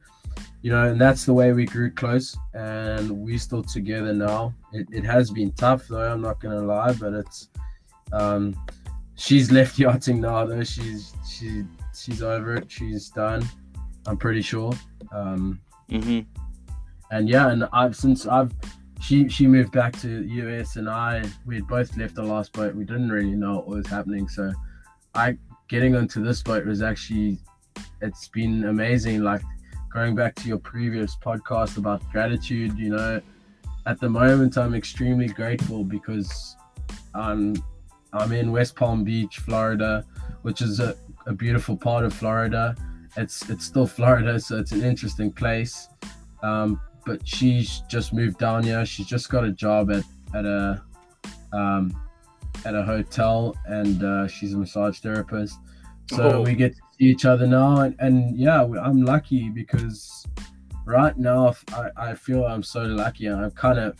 [0.63, 4.55] you know, and that's the way we grew close, and we're still together now.
[4.73, 7.51] It, it has been tough though, I'm not gonna lie, but it's
[8.13, 8.57] um,
[9.15, 10.65] she's left yachting now though.
[10.65, 11.65] She's she
[12.03, 12.71] she's over it.
[12.71, 13.45] She's done.
[14.07, 14.73] I'm pretty sure.
[15.13, 16.21] Um, mm-hmm.
[17.11, 18.53] And yeah, and I've since I've
[19.01, 22.75] she she moved back to US and I we had both left the last boat.
[22.75, 24.53] We didn't really know what was happening, so
[25.15, 25.37] I
[25.69, 27.39] getting onto this boat was actually
[28.01, 29.23] it's been amazing.
[29.23, 29.43] Like
[29.93, 33.21] going back to your previous podcast about gratitude, you know,
[33.87, 36.57] at the moment I'm extremely grateful because
[37.15, 37.57] I'm
[38.13, 40.05] I'm in West Palm Beach, Florida,
[40.43, 42.75] which is a, a beautiful part of Florida.
[43.17, 45.89] It's it's still Florida, so it's an interesting place.
[46.43, 48.85] Um, but she's just moved down here.
[48.85, 50.83] She's just got a job at at a
[51.53, 51.99] um,
[52.65, 55.59] at a hotel, and uh, she's a massage therapist.
[56.11, 56.43] So oh.
[56.43, 60.25] we get to see each other now, and, and yeah, I'm lucky because
[60.85, 63.27] right now I, I feel I'm so lucky.
[63.29, 63.97] I'm kind of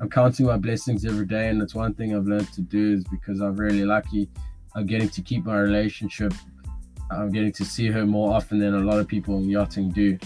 [0.00, 3.04] I'm counting my blessings every day, and that's one thing I've learned to do is
[3.04, 4.28] because I'm really lucky.
[4.74, 6.34] I'm getting to keep my relationship.
[7.10, 10.18] I'm getting to see her more often than a lot of people in yachting do,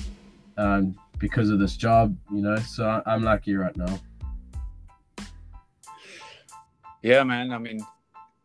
[0.57, 2.57] um, because of this job, you know.
[2.57, 3.99] So I, I'm lucky right now.
[7.03, 7.53] Yeah, man.
[7.53, 7.81] I mean,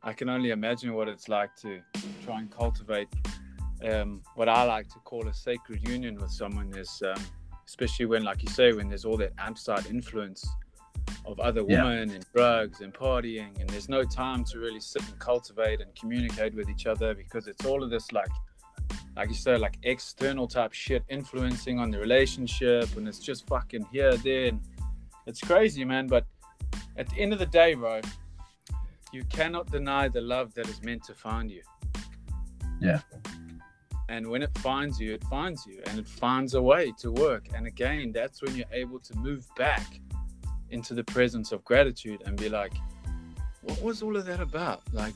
[0.03, 1.81] I can only imagine what it's like to
[2.23, 3.09] try and cultivate
[3.83, 7.21] um, what I like to call a sacred union with someone is, um,
[7.67, 10.47] especially when, like you say, when there's all that outside influence.
[11.25, 11.83] Of other Yeah.
[11.83, 15.93] women and drugs and partying and there's no time to really sit and cultivate and
[15.95, 18.29] communicate with each other because it's all of this like
[19.15, 23.85] like you said like external type shit influencing on the relationship and it's just fucking
[23.91, 24.59] here there and
[25.25, 26.25] it's crazy man but
[26.97, 28.01] at the end of the day bro
[29.11, 31.61] you cannot deny the love that is meant to find you
[32.81, 32.99] Yeah.
[34.09, 37.47] and when it finds you it finds you and it finds a way to work
[37.55, 39.99] and again that's when you're able to move back
[40.71, 42.73] into the presence of gratitude and be like
[43.61, 44.81] what was all of that about?
[44.93, 45.15] Like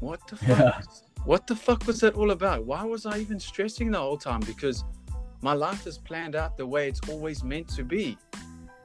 [0.00, 0.80] what the fuck Yeah.
[1.24, 2.64] what the fuck was that all about?
[2.64, 4.40] Why was i even stressing the whole time?
[4.40, 4.84] Because
[5.42, 8.16] my life is planned out the way it's always meant to be.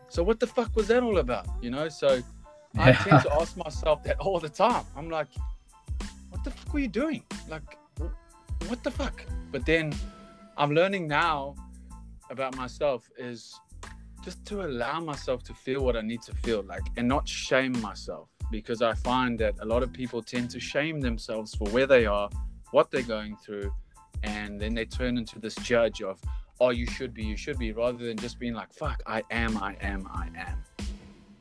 [0.09, 1.89] So what the fuck was that all about you know?
[1.89, 2.21] So
[2.77, 3.03] i Yeah.
[3.03, 4.85] tend to ask myself that all the time.
[4.95, 5.27] I'm like
[6.29, 7.23] what the fuck were you doing?
[7.49, 7.77] Like
[8.67, 9.25] what the fuck?
[9.51, 9.93] But then
[10.57, 11.55] i'm learning now
[12.29, 13.57] about myself is
[14.23, 17.79] just to allow myself to feel what i need to feel like and not shame
[17.81, 21.87] myself because i find that a lot of people tend to shame themselves for where
[21.87, 22.29] they are
[22.71, 23.73] what they're going through
[24.23, 26.19] and then they turn into this judge of
[26.59, 29.57] oh you should be you should be rather than just being like fuck i am
[29.57, 30.63] i am i am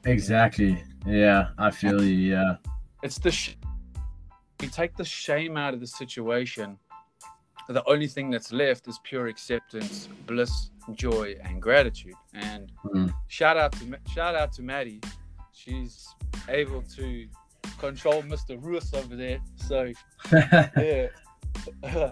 [0.05, 0.83] Exactly.
[1.07, 2.35] Yeah, I feel you.
[2.35, 2.57] Yeah.
[3.03, 3.57] it's the sh-
[4.62, 6.79] you take the shame out of the situation
[7.72, 13.12] the only thing that's left is pure acceptance bliss joy and gratitude and Mm.
[13.28, 15.00] shout out to shout out to maddie
[15.52, 16.09] she's
[16.48, 17.28] able to
[17.78, 19.92] control mr Roos over there so
[20.33, 21.06] yeah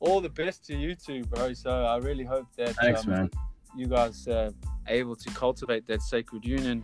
[0.00, 3.30] all the best to you too, bro so i really hope that Thanks, um, man.
[3.76, 4.50] you guys uh,
[4.88, 6.82] able to cultivate that sacred union.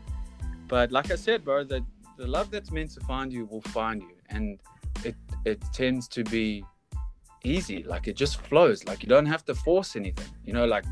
[0.69, 1.85] But like I said, bro, the
[2.19, 4.59] the love that's meant to find you will find you, and
[5.05, 5.15] it
[5.45, 6.65] it tends to be
[7.45, 7.83] easy.
[7.83, 8.85] Like it just flows.
[8.85, 10.29] Like you don't have to force anything.
[10.45, 10.85] You know, like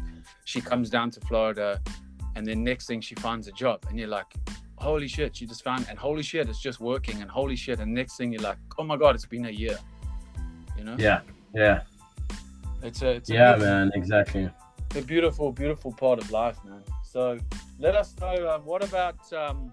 [0.44, 1.80] she comes down to Florida,
[2.36, 4.32] and then next thing she finds a job, and you're like.
[4.76, 7.94] Holy shit, she just found, and holy shit, it's just working, and holy shit, and
[7.94, 9.78] next thing you're like, oh my god, it's been a year,
[10.76, 10.96] you know?
[10.98, 11.20] Yeah.
[11.54, 11.82] Yeah.
[12.82, 13.92] It's a, it's a Yeah, man.
[13.94, 14.50] Exactly.
[14.90, 16.82] The beautiful, beautiful part of life, man.
[17.02, 17.38] So
[17.78, 18.50] let us know.
[18.50, 19.32] Um, what about?
[19.32, 19.72] Um,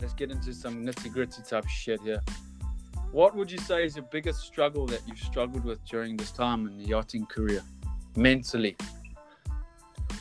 [0.00, 2.20] let's get into some nitty gritty type shit here.
[3.12, 6.66] What would you say is your biggest struggle that you've struggled with during this time
[6.66, 7.62] in the yachting career,
[8.16, 8.76] mentally?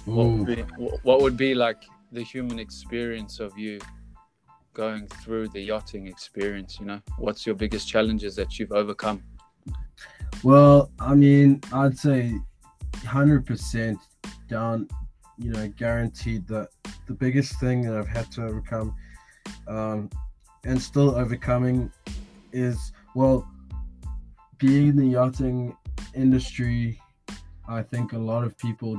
[0.05, 0.61] What would, be,
[1.03, 3.79] what would be like the human experience of you
[4.73, 6.79] going through the yachting experience?
[6.79, 9.21] You know, what's your biggest challenges that you've overcome?
[10.41, 12.39] Well, I mean, I'd say
[12.93, 13.97] 100%
[14.47, 14.87] down,
[15.37, 16.69] you know, guaranteed that
[17.05, 18.95] the biggest thing that I've had to overcome
[19.67, 20.09] um,
[20.63, 21.91] and still overcoming
[22.51, 23.47] is, well,
[24.57, 25.75] being in the yachting
[26.15, 26.99] industry,
[27.67, 28.97] I think a lot of people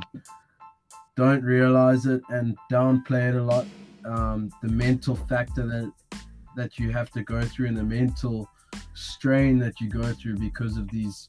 [1.17, 3.67] don't realize it and downplay it a lot.
[4.05, 5.93] Um, the mental factor that
[6.57, 8.49] that you have to go through and the mental
[8.95, 11.29] strain that you go through because of these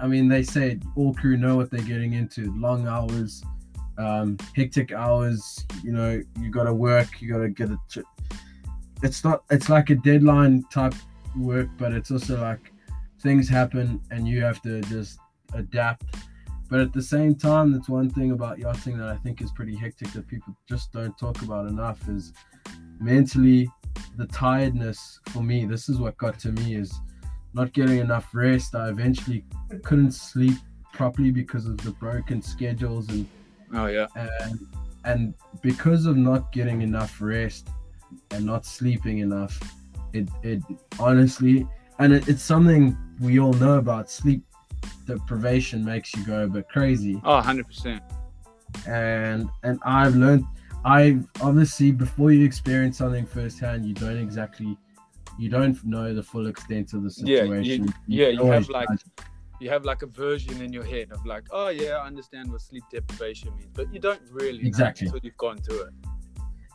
[0.00, 3.44] i mean they say all crew know what they're getting into long hours
[3.98, 8.02] um hectic hours you know you got to work you got to get it to,
[9.02, 10.94] it's not it's like a deadline type
[11.36, 12.72] work but it's also like
[13.20, 15.18] things happen and you have to just
[15.54, 16.04] adapt.
[16.68, 19.76] But at the same time that's one thing about yachting that i think is pretty
[19.76, 22.32] hectic that people just don't talk about enough is
[22.98, 23.68] mentally
[24.16, 26.98] the tiredness for me this is what got to me is
[27.54, 28.74] not getting enough rest.
[28.74, 29.44] I eventually
[29.82, 30.56] couldn't sleep
[30.92, 33.26] properly because of the broken schedules and
[33.74, 34.60] Oh yeah, and
[35.04, 37.68] and because of not getting enough rest
[38.30, 39.58] and not sleeping enough
[40.12, 40.62] it it
[40.98, 41.66] honestly
[41.98, 44.42] and it, it's something we all know about sleep
[45.06, 48.02] deprivation makes you go a bit crazy oh 100 percent.
[48.86, 50.44] and and I've learned
[50.84, 54.76] I obviously before you experience something firsthand you don't exactly
[55.38, 57.84] you don't know the full extent of the Yeah, situation.
[58.06, 59.04] you, yeah, you have like judge.
[59.60, 62.60] you have like a version in your head of like, oh yeah, I understand what
[62.60, 65.06] sleep deprivation means, but you don't really know Exactly.
[65.06, 65.94] until you've gone through it.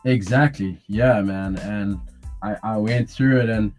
[0.04, 1.98] exactly yeah man and
[2.42, 3.72] I I went through it and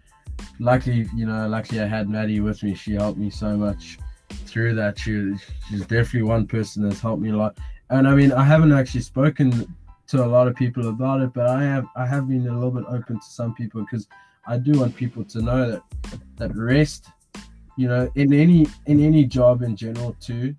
[0.60, 2.76] luckily you know luckily I had Maddie with me.
[2.76, 3.98] She helped me so much
[4.46, 5.00] through that.
[5.00, 5.34] She
[5.68, 7.58] she's definitely one person that's helped me a lot.
[7.90, 9.76] And I mean I haven't actually spoken
[10.08, 12.72] to a lot of people about it but I have I have been a little
[12.72, 14.08] bit open to some people because
[14.48, 15.84] I do want people to know that
[16.38, 17.10] that rest
[17.78, 20.56] you know in any in any job in general too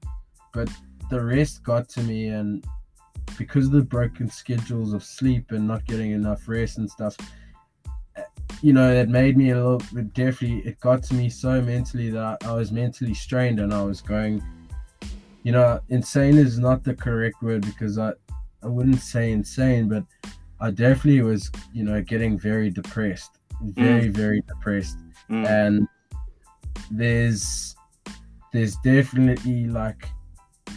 [0.54, 0.68] but
[1.10, 2.64] the rest got to me and
[3.36, 7.16] because of the broken schedules of sleep and not getting enough rest and stuff
[8.62, 12.10] you know it made me a little bit definitely it got to me so mentally
[12.10, 14.42] that I, was mentally strained and i was going
[15.42, 18.12] you know insane is not the correct word because i
[18.62, 20.04] i wouldn't say insane but
[20.60, 24.98] I definitely was, you know, getting very depressed, very, very depressed.
[25.30, 25.48] Mm.
[25.48, 25.88] And
[26.90, 27.74] there's
[28.52, 30.08] there's definitely like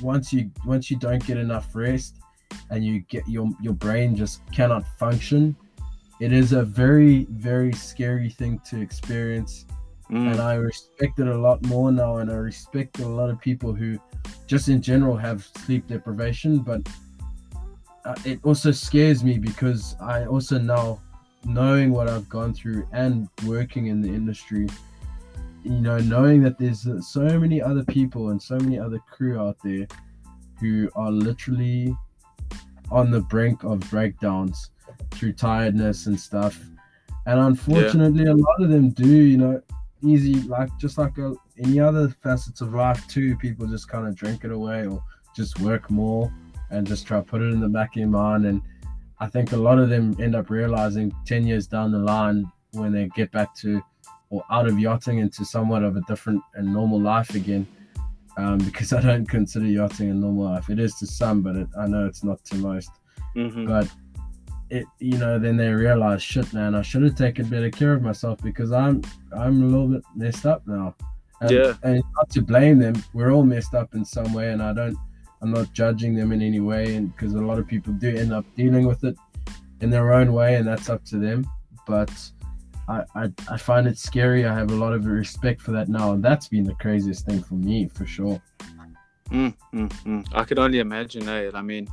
[0.02, 2.16] once you once you don't get enough rest
[2.70, 5.56] and you get your your brain just cannot function,
[6.20, 9.66] it is a very, very scary thing to experience.
[10.10, 10.40] And Mm.
[10.40, 13.98] I respect it a lot more now, and I respect a lot of people who,
[14.46, 16.60] just in general, have sleep deprivation.
[16.60, 16.88] But
[18.06, 21.02] uh, it also scares me because I also now,
[21.46, 24.68] knowing what I've gone through and working in the industry,
[25.64, 29.58] you know, knowing that there's so many other people and so many other crew out
[29.64, 29.88] there
[30.60, 31.96] who are literally
[32.92, 34.70] on the brink of breakdowns
[35.14, 36.60] through tiredness and stuff.
[37.26, 39.62] And unfortunately, a lot of them do, you know,
[40.02, 43.38] easy, like just like uh any other facets of life, too.
[43.38, 45.02] People just kind of drink it away or
[45.36, 46.32] just work more
[46.72, 48.46] and just try to put it in the back of your mind.
[48.46, 48.62] And
[49.20, 52.92] I think a lot of them end up realizing 10 years down the line when
[52.92, 53.82] they get back to
[54.30, 57.68] or out of yachting into somewhat of a different and normal life again.
[58.36, 60.70] Um, because I don't consider yachting a normal life.
[60.70, 62.90] It is to some, but it, I know it's not to most
[63.36, 63.68] Mhm.
[63.68, 63.90] but
[64.74, 68.02] it you know then they realize shit man i should have taken better care of
[68.02, 69.02] myself because i'm
[69.38, 70.96] i'm a little bit messed up now
[71.42, 71.74] and, Yeah.
[71.84, 74.98] and not to blame them we're all messed up in some way and i don't
[75.42, 78.34] i'm not judging them in any way and because a lot of people do end
[78.34, 79.16] up dealing with it
[79.82, 81.48] in their own way and that's up to them
[81.86, 82.12] but
[82.88, 86.14] I, I i find it scary i have a lot of respect for that now
[86.14, 88.42] and that's been the craziest thing for me for sure
[89.32, 90.28] Mm, mm, mm.
[90.34, 91.50] I could only imagine eh?
[91.54, 91.88] I mean,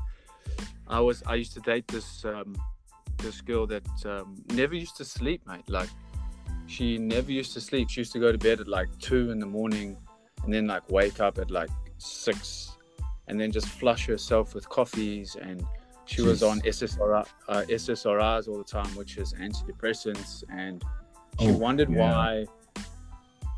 [0.89, 2.55] I was I used to date this um,
[3.21, 5.69] this girl that um, never used to sleep, mate.
[5.69, 5.89] Like
[6.67, 7.91] she never used to sleep.
[7.91, 9.97] She used to go to bed at like two in the morning,
[10.45, 12.77] and then like wake up at like six,
[13.29, 15.37] and then just flush herself with coffees.
[15.41, 15.65] And
[16.07, 20.83] she was on SSRI, uh, SSRIs all the time, which is antidepressants, and
[21.39, 21.99] she Oh, wondered yeah.
[21.99, 22.45] why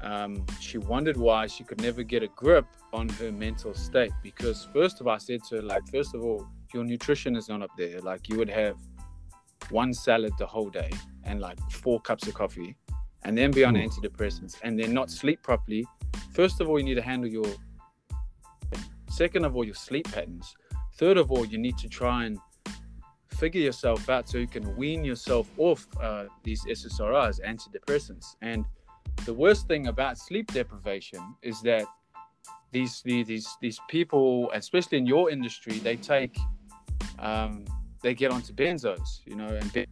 [0.02, 4.68] um, she wondered why she could never get a grip on her mental state because
[4.72, 7.62] first of all I said to her like first of all your nutrition is not
[7.62, 8.76] up there like you would have
[9.70, 10.90] one salad the whole day
[11.24, 12.76] and like four cups of coffee
[13.24, 13.88] and then be on Ooh.
[13.88, 15.86] antidepressants and then not sleep properly.
[16.32, 17.46] First of all you need to handle your
[19.08, 20.54] second of all your sleep patterns.
[20.94, 22.38] Third of all you need to try and
[23.30, 28.36] figure yourself out so you can wean yourself off uh, these SSRIs antidepressants.
[28.40, 28.64] And
[29.24, 31.86] the worst thing about sleep deprivation is that
[32.70, 36.36] these these these people, especially in your industry, they take
[37.18, 37.64] um,
[38.02, 39.86] they get onto benzos, you know, and ben-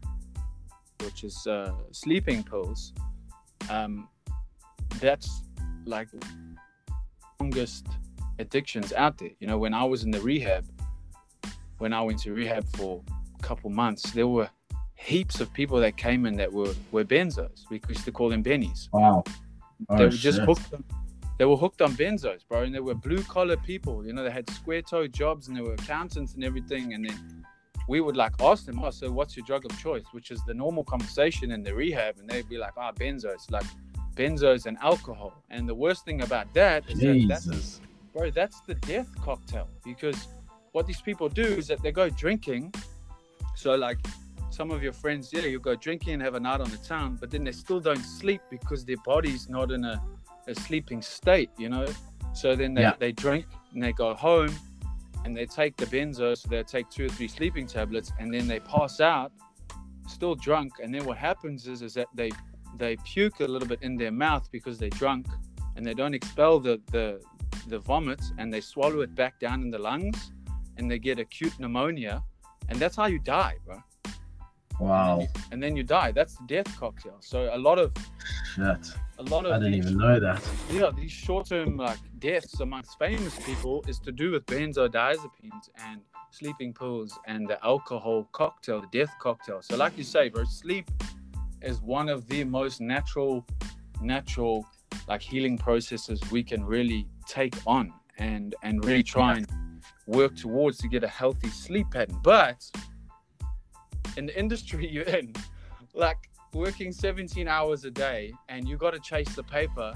[1.04, 2.92] which is uh, sleeping pills.
[3.70, 4.08] Um,
[5.00, 5.42] that's
[5.84, 6.08] like
[7.40, 7.86] longest
[8.38, 9.30] addictions out there.
[9.38, 10.66] You know, when I was in the rehab,
[11.78, 13.02] when I went to rehab for
[13.38, 14.48] a couple months, there were
[14.94, 17.64] heaps of people that came in that were were benzos.
[17.70, 19.22] We used to call them bennies wow
[19.88, 20.46] they Oh, were just shit.
[20.46, 20.84] hooked on,
[21.38, 24.30] they were hooked on benzos bro and they were blue collar people you know they
[24.30, 27.39] had square toe jobs and they were accountants and everything and then
[27.90, 30.06] we would like ask them oh so what's your drug of choice?
[30.16, 33.68] Which is the normal conversation in the rehab and they'd be like ah benzos like
[34.18, 35.32] benzos and alcohol.
[35.54, 37.80] And the worst thing about that is that that's, jesus.
[38.14, 40.18] Bro that's the death cocktail because
[40.74, 42.72] what these people do is that they go drinking.
[43.62, 43.98] So like
[44.58, 47.08] some of your friends yeah you go drinking and have a night on the town
[47.20, 49.96] but then they still don't sleep because their body's not in a,
[50.52, 51.88] a sleeping state you know?
[52.40, 52.94] So then they, Yeah.
[53.04, 54.52] they drink and they go home
[55.24, 58.46] and they take the benzo so they take two or three sleeping tablets and then
[58.46, 59.32] they pass out
[60.10, 60.74] still drunk.
[60.82, 62.30] And then what happens is is that they
[62.76, 65.26] they puke a little bit in their mouth because they're drunk
[65.76, 67.20] and they don't expel the the
[67.68, 70.32] the vomit and they swallow it back down in the lungs
[70.76, 72.22] and they get acute pneumonia
[72.68, 73.82] and that's how you die bro
[74.80, 75.26] wow.
[75.52, 76.10] And then you die.
[76.12, 77.16] That's the death cocktail.
[77.20, 77.92] So a lot of
[78.54, 78.86] shit.
[79.18, 80.40] a lot of i didn't these- even know that.
[80.72, 86.00] Yeah these short-term like deaths amongst famous people is to do with benzodiazepines and
[86.30, 89.60] sleeping pills and the alcohol cocktail the death cocktail.
[89.62, 90.90] So like you say bro sleep
[91.62, 93.44] is one of the most natural
[94.00, 94.64] natural
[95.08, 99.46] like healing processes we can really take on and and really try and
[100.06, 102.18] work towards to get a healthy sleep pattern.
[102.22, 102.58] But
[104.16, 105.32] in the industry you're in
[105.94, 106.18] like
[106.52, 109.92] working 17 hours a day and you got to chase the paper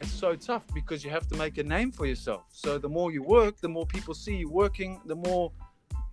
[0.00, 2.44] it's so tough because you have to make a name for yourself.
[2.52, 5.52] So the more you work the more people see you working the more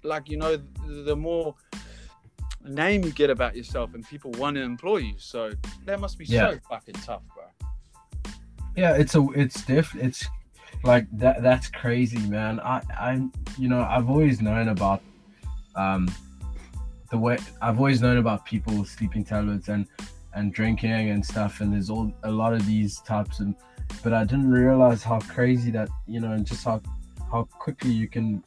[0.03, 0.57] like you know
[0.87, 1.55] the, more
[2.63, 5.15] name you get about yourself and people want to employ you.
[5.17, 5.51] So
[5.85, 6.51] that must be Yeah.
[6.51, 7.43] so fucking tough bro.
[8.77, 10.25] Yeah it's a it's diff it's
[10.83, 12.61] like that that's crazy man.
[12.61, 13.21] I i
[13.57, 15.01] you know i've always known about
[15.75, 16.07] um
[17.13, 19.85] the way I've always known about people with sleeping tablets and
[20.33, 23.53] and drinking and stuff, and there's all a lot of these types and
[24.03, 26.81] but I didn't realize how crazy that you know and just how
[27.31, 28.43] how quickly you can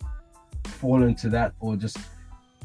[0.65, 1.97] fall into that or just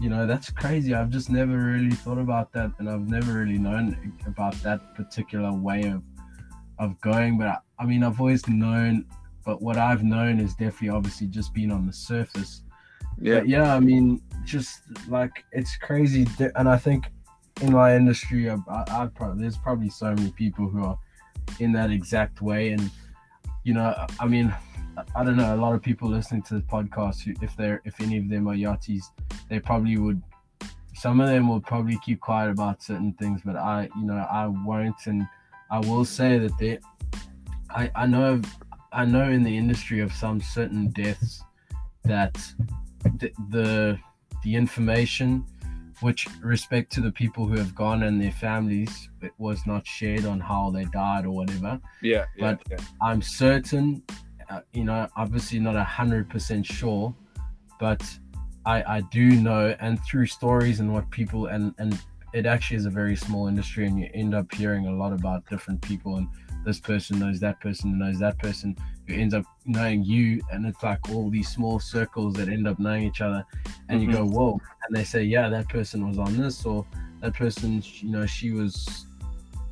[0.02, 0.95] you know that's crazy.
[0.95, 3.86] I've just never really thought about that and i've never really known
[4.26, 6.02] about that particular way of
[6.80, 9.06] of going but I, I mean i've always known
[9.45, 12.64] but what i've known is definitely obviously just being on the surface
[13.20, 13.39] Yeah.
[13.39, 17.05] but yeah i mean just like it's crazy and i think
[17.62, 20.97] in my industry I, I, probably there's probably so many people who are
[21.59, 22.89] in that exact way and
[23.64, 24.53] you know i mean
[25.16, 25.53] I don't know.
[25.53, 28.47] A lot of people listening to the podcast, who, if they're if any of them
[28.47, 29.05] are yachties,
[29.49, 30.22] they probably would.
[30.93, 34.47] Some of them will probably keep quiet about certain things, but I, you know, I
[34.47, 35.26] won't, and
[35.72, 36.80] I will say that they,
[37.70, 38.41] I, I know,
[38.91, 41.43] I know in the industry of some certain deaths
[42.03, 42.38] that
[43.04, 43.99] the the,
[44.43, 45.45] the information
[46.02, 50.26] which respect to the people who have gone and their families it was not shared
[50.26, 52.26] on how they died or whatever Yeah.
[52.36, 52.56] Yeah.
[52.56, 52.78] But- yeah.
[53.02, 54.02] I'm certain,
[54.49, 57.14] uh, you know, obviously not a hundred percent sure,
[57.80, 58.04] but
[58.66, 61.99] I I do know, and through stories and what people and and
[62.34, 65.45] it actually is a very small industry, and you end up hearing a lot about
[65.49, 66.28] different people, and
[66.66, 68.76] this person knows that person, knows that person,
[69.12, 72.80] who ends up knowing you, and it's like all these small circles that end up
[72.80, 73.45] knowing each other,
[73.89, 76.86] and you go, whoa, and they say, yeah, that person was on this, or
[77.22, 79.05] that person, you know, she was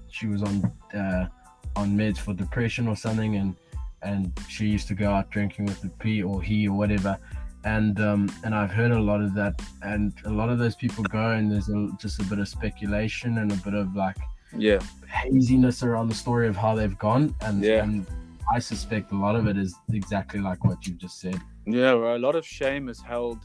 [0.09, 0.71] she was on.
[0.93, 1.27] Uh,
[1.75, 3.55] on meds for depression or something and
[4.01, 7.17] and she used to go out drinking with the P or he or whatever
[7.63, 11.03] and um and I've heard a lot of that and a lot of those people
[11.03, 14.17] go and there's a, just a bit of speculation and a bit of like
[14.57, 14.79] Yeah.
[15.07, 17.83] haziness around the story of how they've gone and, Yeah.
[17.83, 18.05] and
[18.51, 22.15] I suspect a lot of it is exactly like what you just said Yeah, well,
[22.15, 23.39] a lot of shame is held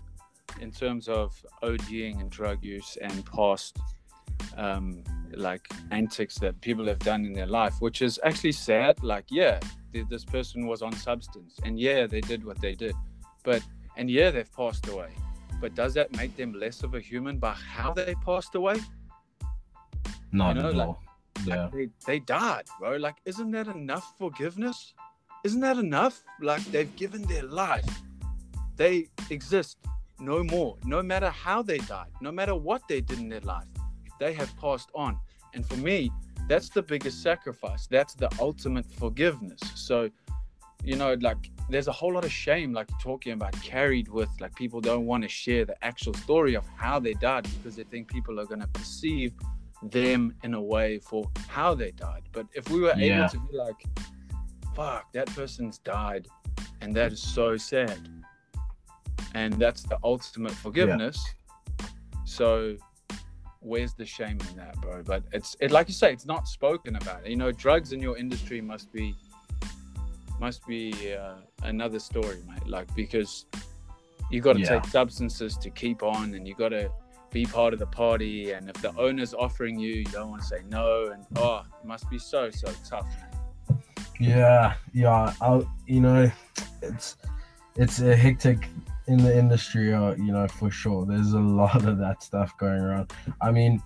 [0.61, 3.79] in terms of ODing and drug use and past
[4.57, 5.03] um,
[5.33, 9.03] like antics that people have done in their life, which is actually sad.
[9.03, 9.59] Like, yeah,
[9.93, 12.95] th- this person was on substance, and yeah, they did what they did,
[13.43, 13.63] but
[13.97, 15.11] and yeah, they've passed away.
[15.61, 18.77] But does that make them less of a human by how they passed away?
[20.33, 21.04] not know, at like- all
[21.45, 22.97] yeah Like they, they died, bro.
[22.97, 24.95] Like, isn't that enough forgiveness?
[25.45, 26.22] Isn't that enough?
[26.41, 27.87] Like, they've given their life.
[28.76, 29.78] They exist
[30.18, 30.76] no more.
[30.85, 33.66] No matter how they died, no matter what they did in their life,
[34.18, 35.18] they have passed on.
[35.53, 36.11] And for me,
[36.49, 37.87] that's the biggest sacrifice.
[37.87, 39.61] That's the ultimate forgiveness.
[39.74, 40.11] So,
[40.82, 44.55] you know, like, there's a whole lot of shame, like talking about, carried with, like,
[44.55, 48.09] people don't want to share the actual story of how they died because they think
[48.09, 49.32] people are going to perceive
[49.91, 52.22] them in a way for how they died.
[52.32, 53.20] But if we were Yeah.
[53.24, 53.85] able to be like,
[54.74, 56.26] fuck, that person's died,
[56.80, 57.99] and that is so sad.
[59.35, 61.24] And that's the ultimate forgiveness.
[62.24, 62.76] So
[63.61, 65.03] where's the shame in that, bro?
[65.03, 67.26] But it's it like you say, it's not spoken about.
[67.26, 69.14] You know, drugs in your industry must be
[70.41, 72.66] must be uh, another story, mate.
[72.66, 73.47] Like because
[74.30, 74.68] you got to Yeah.
[74.68, 76.91] take substances to keep on, and you got to
[77.35, 78.53] be part of the party.
[78.53, 81.09] And if the owner's offering you, you don't want to say no.
[81.09, 83.07] And oh, it must be so so tough,
[83.68, 83.82] man.
[84.18, 85.35] Yeah, yeah.
[85.43, 86.30] I'll, you know,
[86.80, 87.16] it's
[87.76, 88.68] it's a hectic
[89.09, 91.05] in the industry, uh, you know, for sure.
[91.05, 93.12] There's a lot of that stuff going around.
[93.43, 93.82] I mean,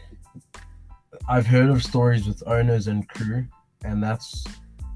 [1.29, 3.47] I've heard of stories with owners and crew,
[3.83, 4.45] and that's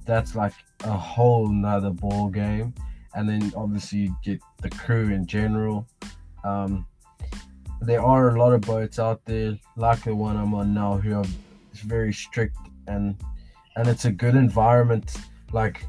[0.04, 2.74] that's like a whole nother ball game.
[3.14, 5.86] And then obviously you get the crew in general.
[6.44, 6.86] Um,
[7.84, 11.16] there are a lot of boats out there, like the one I'm on now, who
[11.16, 11.24] are
[11.74, 12.56] very strict
[12.86, 13.16] and
[13.76, 15.16] and it's a good environment.
[15.52, 15.84] Like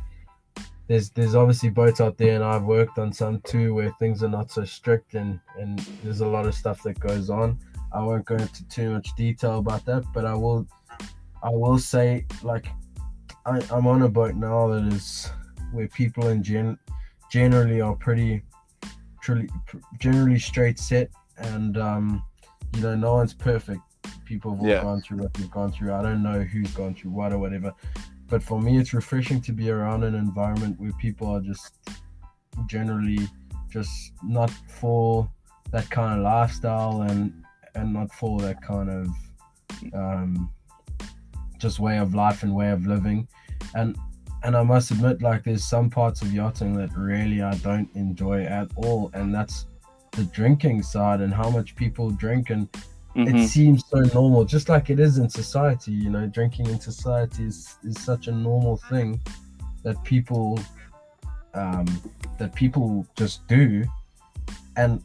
[0.88, 4.30] there's there's obviously boats out there, and I've worked on some too where things are
[4.30, 7.60] not so strict, and and there's a lot of stuff that goes on.
[7.94, 10.66] I won't go into too much detail about that, but I will
[11.44, 12.68] I will say like
[13.46, 15.30] I, I'm on a boat now that is
[15.72, 16.78] where people in gen
[17.32, 18.44] generally are pretty
[19.22, 19.50] truly
[20.00, 22.24] generally straight set and um
[22.76, 23.82] you know no one's perfect.
[24.26, 24.82] People have all Yeah.
[24.82, 25.94] gone through what they've gone through.
[25.94, 27.74] I don't know who's gone through what or whatever.
[28.28, 31.74] But for me it's refreshing to be around an environment where people are just
[32.68, 33.20] generally
[33.70, 35.30] just not for
[35.72, 37.34] that kind of lifestyle and
[37.76, 39.08] and not for that kind of
[39.94, 40.50] um
[41.58, 43.28] just way of life and way of living.
[43.76, 43.98] And
[44.46, 48.44] and I must admit, like, there's some parts of yachting that really I don't enjoy
[48.44, 49.68] at all, and that's
[50.14, 52.68] the drinking side and how much people drink, and
[53.16, 53.36] Mm-hmm.
[53.36, 55.92] it seems so normal, just like it is in society.
[55.92, 59.22] You know, drinking in society is is such a normal thing
[59.84, 60.60] that people
[61.54, 61.86] um,
[62.40, 63.86] that people just do,
[64.78, 65.00] and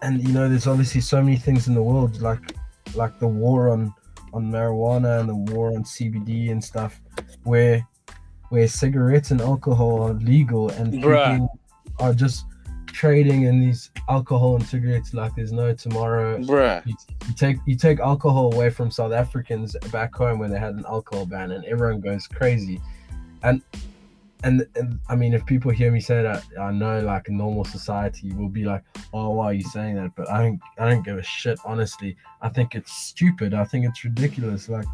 [0.00, 2.56] and you know, there's obviously so many things in the world, like
[2.94, 3.92] like the war on
[4.32, 6.98] on marijuana and the war on CBD and stuff,
[7.44, 7.86] where
[8.48, 11.32] where cigarettes and alcohol are legal and Bruh.
[11.32, 11.58] people
[11.98, 12.46] are just
[12.92, 16.38] trading in these alcohol and cigarettes like there's no tomorrow.
[16.38, 16.84] Bruh.
[16.86, 16.94] You,
[17.28, 20.84] you take you take alcohol away from South Africans back home when they had an
[20.86, 22.80] alcohol ban, and everyone goes crazy.
[23.42, 23.62] And
[24.42, 28.32] and, and I mean, if people hear me say that, I know like normal society
[28.32, 28.82] will be like,
[29.12, 31.58] "Oh, why are you saying that?" But I don't I don't give a shit.
[31.64, 33.54] Honestly, I think it's stupid.
[33.54, 34.68] I think it's ridiculous.
[34.68, 34.86] Like,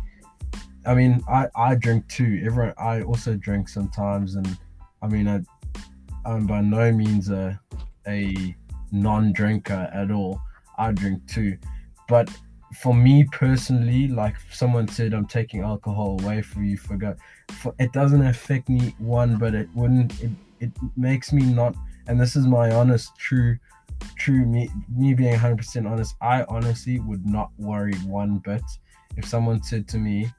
[0.85, 2.43] I mean, I I drink too.
[2.45, 4.59] Everyone I also drink sometimes, and
[5.03, 5.43] I mean, I
[6.27, 7.59] I'm by no means a
[8.07, 8.57] a
[8.93, 10.41] non-drinker at all.
[10.79, 11.57] I drink too,
[12.09, 12.31] but
[12.81, 17.17] for me personally, like someone said, I'm taking alcohol away from you for.
[17.61, 20.21] For, it doesn't affect me one, but it wouldn't.
[20.21, 21.75] It, it makes me not.
[22.09, 23.59] And this is my honest, true,
[24.17, 24.69] true me.
[24.95, 28.63] Me being 100 percent honest, I honestly would not worry one bit
[29.17, 30.31] if someone said to me,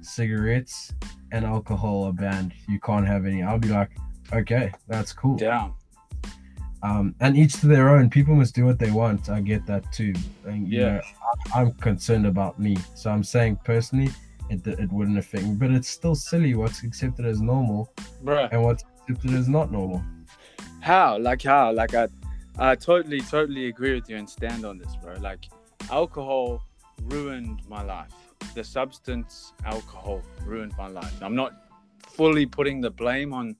[0.00, 0.92] cigarettes
[1.32, 2.52] and alcohol are banned.
[2.68, 3.42] You can't have any.
[3.42, 3.90] I'll be like,
[4.32, 5.38] okay, that's cool.
[5.40, 5.70] Yeah.
[6.82, 8.10] Um, and each to their own.
[8.10, 9.30] People must do what they want.
[9.30, 10.12] I get that too.
[10.44, 10.92] And, you Yeah.
[10.96, 11.00] know,
[11.54, 12.76] I, I'm concerned about me.
[12.94, 14.10] So I'm saying personally,
[14.50, 15.54] it, it wouldn't affect me.
[15.54, 17.90] But it's still silly what's accepted as normal
[18.22, 18.50] Bruh.
[18.52, 20.04] and what's accepted as not normal.
[20.80, 21.16] How?
[21.18, 21.72] Like how?
[21.72, 22.08] Like I,
[22.58, 25.14] I totally, totally agree with you and stand on this, bro.
[25.14, 25.46] Like
[25.90, 26.62] alcohol
[27.04, 28.12] ruined my life.
[28.54, 31.14] The substance alcohol ruined my life.
[31.22, 31.52] I'm not
[32.02, 33.56] fully putting the blame on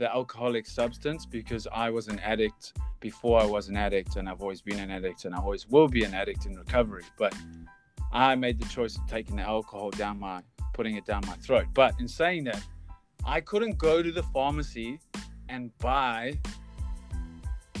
[0.00, 4.40] the alcoholic substance because I was an addict before I was an addict and I've
[4.40, 7.04] always been an addict and I always will be an addict in recovery.
[7.18, 7.34] But
[8.10, 10.40] I made the choice of taking the alcohol down my
[10.72, 11.66] putting it down my throat.
[11.74, 12.62] But in saying that,
[13.26, 15.00] I couldn't go to the pharmacy
[15.50, 16.38] and buy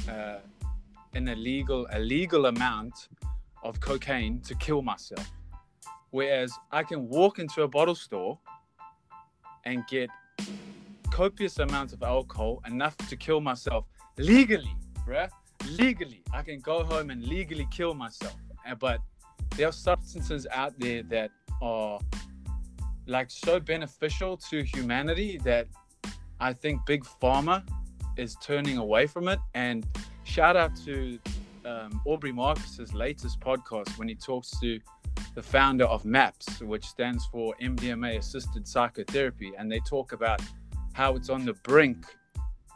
[0.06, 0.40] uh,
[1.14, 3.08] an illegal a legal amount
[3.62, 5.26] of cocaine to kill myself.
[6.10, 8.38] Whereas I can walk into a bottle store
[9.64, 10.10] and get
[11.10, 13.86] copious amounts of alcohol, enough to kill myself
[14.18, 14.74] legally,
[15.06, 15.28] bruh.
[15.68, 18.36] Legally, I can go home and legally kill myself.
[18.78, 19.00] But
[19.56, 21.30] there are substances out there that
[21.60, 22.00] are
[23.06, 25.66] like so beneficial to humanity that
[26.38, 27.62] I think Big Pharma
[28.16, 29.38] is turning away from it.
[29.54, 29.86] And
[30.24, 31.18] shout out to
[31.64, 34.80] um, Aubrey Marcus's latest podcast when he talks to
[35.34, 40.40] the founder of MAPS, which stands for MDMA Assisted Psychotherapy, and they talk about
[40.92, 42.04] how it's on the brink.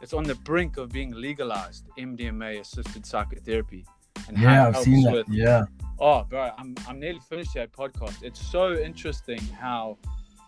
[0.01, 3.85] It's on the brink of being legalized, MDMA assisted psychotherapy.
[4.27, 5.13] And how it Yeah, I've helps seen that.
[5.13, 5.65] with- Yeah.
[5.99, 8.21] Oh, bro, I'm, I'm nearly finished that podcast.
[8.23, 9.97] It's so interesting how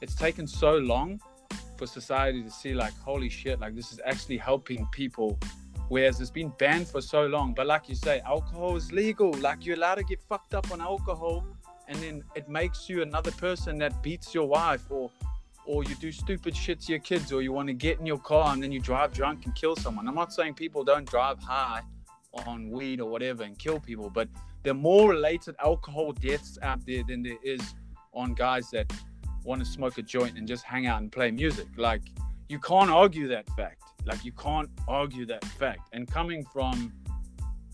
[0.01, 1.20] it's taken so long
[1.78, 5.39] for society to see, like, holy shit, like, this is actually helping people.
[5.89, 7.53] Whereas it's been banned for so long.
[7.53, 9.32] But, like you say, alcohol is legal.
[9.36, 11.45] Like, you're allowed to get fucked up on alcohol,
[11.88, 15.09] and then it makes you another person that beats your wife, or
[15.68, 18.18] or you do stupid shit to your kids, or you want to get in your
[18.18, 20.07] car and then you drive drunk and kill someone.
[20.07, 21.82] I'm not saying people don't drive high
[22.45, 24.30] on weed or whatever and kill people, but
[24.63, 27.76] there are more related alcohol deaths out there than there is
[28.13, 28.91] on guys that
[29.43, 31.68] want to smoke a joint and just hang out and play music.
[31.78, 32.01] Like
[32.49, 33.84] you can't argue that fact.
[34.05, 35.89] Like you can't argue that fact.
[35.93, 36.93] And coming from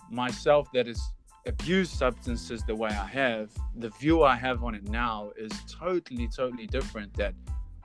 [0.09, 1.01] myself that has
[1.45, 6.27] abused substances the way I have, the view I have on it now is totally,
[6.27, 7.13] totally different.
[7.15, 7.33] That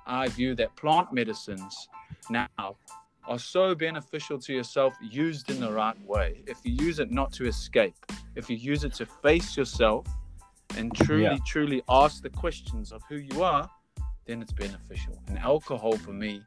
[0.09, 1.89] I view that plant medicines
[2.31, 2.49] now
[3.27, 6.43] are so beneficial to yourself used in the right way.
[6.47, 7.95] If you use it not to escape,
[8.35, 10.07] if you use it to face yourself
[10.77, 11.37] and truly, Yeah.
[11.47, 13.69] truly ask the questions of who you are,
[14.25, 15.23] then it's beneficial.
[15.29, 16.43] And alcohol for me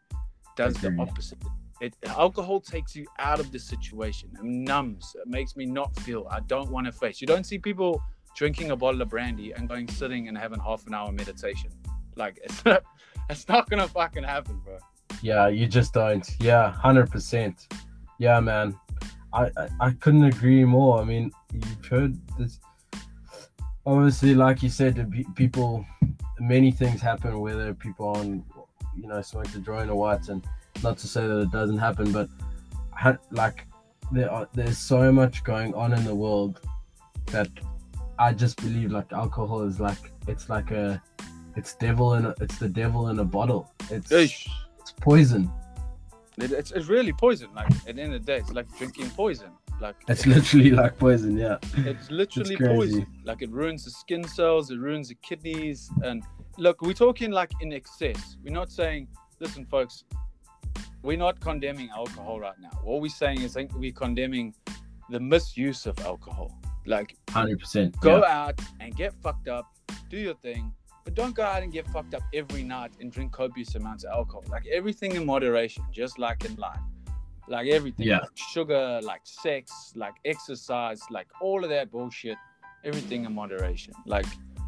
[0.55, 1.37] does the opposite.
[1.81, 4.29] It alcohol takes you out of the situation.
[4.37, 5.15] It numbs.
[5.19, 6.27] It makes me not feel.
[6.29, 7.21] I don't want to face.
[7.21, 8.01] You don't see people
[8.35, 11.71] drinking a bottle of brandy and going sitting and having half an hour meditation.
[12.15, 12.61] Like it's
[13.31, 14.77] it's not gonna fucking happen, bro.
[15.21, 16.27] Yeah, you just don't.
[16.39, 17.67] Yeah, hundred percent.
[18.19, 18.77] Yeah, man.
[19.33, 20.99] I, I I couldn't agree more.
[21.01, 22.59] I mean, you've heard this.
[23.85, 25.85] Obviously, like you said, people,
[26.39, 28.43] many things happen whether people on,
[28.95, 30.45] you know, smoke the joint or what, and
[30.83, 32.29] not to say that it doesn't happen, but
[33.31, 33.65] like
[34.11, 36.59] there are there's so much going on in the world
[37.27, 37.49] that
[38.19, 41.01] I just believe like alcohol is like it's like a
[41.55, 43.73] it's devil in a, it's the devil in a bottle.
[43.89, 44.49] It's Ish.
[44.79, 45.51] it's poison.
[46.37, 47.49] It, it's, it's really poison.
[47.53, 49.51] Like at the end of the day, it's like drinking poison.
[49.79, 51.57] Like It's literally like poison, yeah.
[51.77, 52.75] it's literally crazy.
[52.75, 53.07] poison.
[53.25, 55.89] Like it ruins the skin cells, it ruins the kidneys.
[56.03, 56.23] And
[56.57, 58.37] look, we're talking like in excess.
[58.43, 59.07] We're not saying,
[59.39, 60.03] listen, folks,
[61.01, 62.69] we're not condemning alcohol right now.
[62.83, 64.53] What we're saying is, we're condemning
[65.09, 66.59] the misuse of alcohol.
[66.85, 67.99] Like, hundred percent.
[68.01, 68.45] go Yeah.
[68.45, 69.65] out and get fucked up,
[70.09, 70.71] do your thing,
[71.11, 74.11] but don't go out and get fucked up every night and drink copious amounts of
[74.11, 74.43] alcohol.
[74.49, 76.79] Like everything in moderation, just like in life.
[77.47, 78.07] Like everything.
[78.07, 78.19] Yeah.
[78.19, 82.37] Like sugar, like sex, like exercise, like all of that bullshit.
[82.83, 83.93] Everything in moderation.
[84.05, 84.25] Like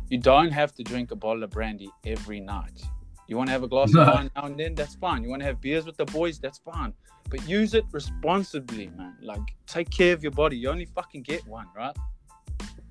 [0.10, 2.84] you don't have to drink a bottle of brandy every night.
[3.28, 4.02] You want to have a glass No.
[4.02, 5.24] of wine now and then, that's fine.
[5.24, 6.94] You want to have beers with the boys, that's fine.
[7.30, 9.16] But use it responsibly, man.
[9.22, 10.58] Like take care of your body.
[10.58, 11.96] You only fucking get one, right?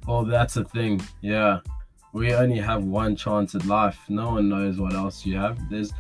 [0.07, 1.01] Well, that's the thing.
[1.21, 1.61] Yeah,
[2.13, 3.99] we only have one chance at life.
[4.09, 5.59] No one knows what else you have.
[5.71, 5.93] There's,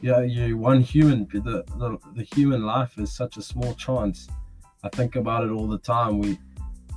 [0.00, 1.28] yeah, you one human.
[1.32, 4.28] The, the the human life is such a small chance.
[4.82, 6.18] I think about it all the time.
[6.18, 6.38] We,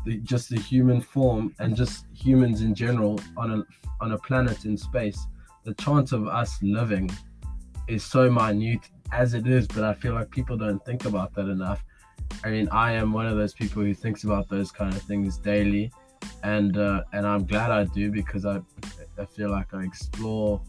[0.05, 3.63] the, just the human form and just humans in general on a
[4.01, 5.19] on a planet in space.
[5.63, 7.09] The chance of us living
[7.87, 11.47] is so minute as it is, but I feel like people don't think about that
[11.47, 11.83] enough.
[12.43, 15.37] I mean, I am one of those people who thinks about those kind of things
[15.37, 15.91] daily
[16.45, 18.61] and uh, and I'm glad I do because I
[19.17, 20.61] I feel like I explore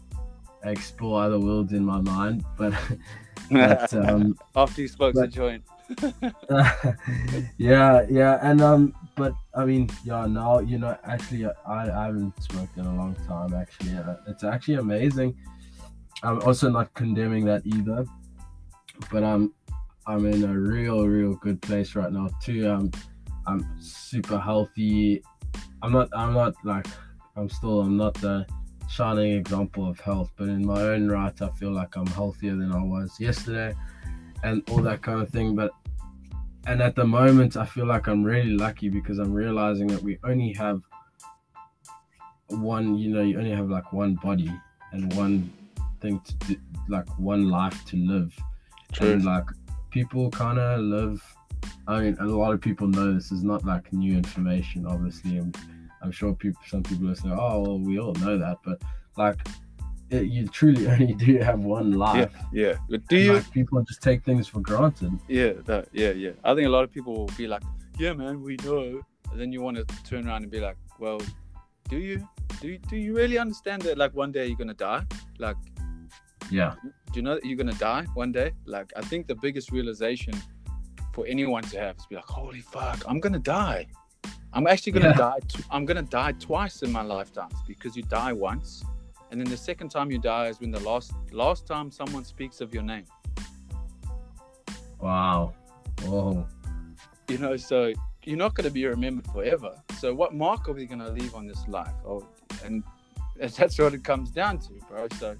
[0.65, 2.73] I explore other worlds in my mind, but
[3.51, 5.63] but um, After you smokes a joint.
[7.57, 12.33] yeah yeah and um but I mean yeah now you know actually I, I haven't
[12.43, 15.37] smoked in a long time actually uh, it's actually amazing.
[16.23, 18.03] I'm also not condemning that either,
[19.11, 19.53] but I'm
[20.07, 22.67] I'm in a real real good place right now too.
[22.67, 22.91] Um,
[23.45, 25.23] I'm super healthy.
[25.81, 26.87] I'm not I'm not like
[27.35, 28.45] I'm still I'm not the
[28.89, 32.71] shining example of health, but in my own right, I feel like I'm healthier than
[32.71, 33.75] I was yesterday,
[34.43, 35.55] and all that kind of thing.
[35.55, 35.71] But
[36.65, 40.17] and at the moment, I feel like I'm really lucky because I'm realizing that we
[40.23, 40.81] only have
[42.47, 42.97] one.
[42.97, 44.51] You know, you only have like one body
[44.91, 45.51] and one
[46.01, 46.55] thing to do,
[46.89, 48.35] like one life to live,
[48.99, 49.45] and like
[49.91, 51.23] people kind of live.
[51.87, 54.85] I mean, a lot of people know this is not like new information.
[54.85, 55.51] Obviously, I'm,
[56.01, 58.81] I'm sure people, some people are saying, "Oh, well, we all know that," but
[59.17, 59.37] like,
[60.09, 62.31] it, you truly only do have one life.
[62.53, 62.75] yeah.
[62.89, 63.33] But do And, you?
[63.33, 65.11] like, people just take things for granted.
[65.27, 66.31] Yeah, that, yeah, yeah.
[66.43, 67.63] I think a lot of people will be like,
[67.97, 69.01] "Yeah, man, we know."
[69.31, 71.19] And then you want to turn around and be like, "Well,
[71.89, 72.27] do you?
[72.61, 73.97] Do you, do you really understand that?
[73.97, 75.03] Like one day you're gonna die?
[75.37, 75.57] Like,
[76.49, 78.51] Yeah, do you know that you're gonna die one day?
[78.65, 80.33] Like, I think the biggest realization
[81.17, 83.87] for anyone to have is be like, "Holy fuck, I'm gonna die."
[84.53, 85.29] I'm actually gonna Yeah.
[85.31, 85.39] die.
[85.47, 88.85] T- I'm gonna die twice in my lifetime because you die once,
[89.31, 92.61] and then the second time you die is when the last last time someone speaks
[92.61, 93.05] of your name.
[94.99, 95.53] wow,
[96.03, 96.45] whoa,
[97.29, 97.93] you know so
[98.25, 101.63] you're not to be remembered forever so what mark are we to leave on this
[101.67, 102.27] life oh
[102.65, 102.83] and
[103.57, 105.35] that's what it comes down to bro so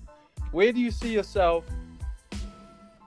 [0.52, 1.66] where do you see yourself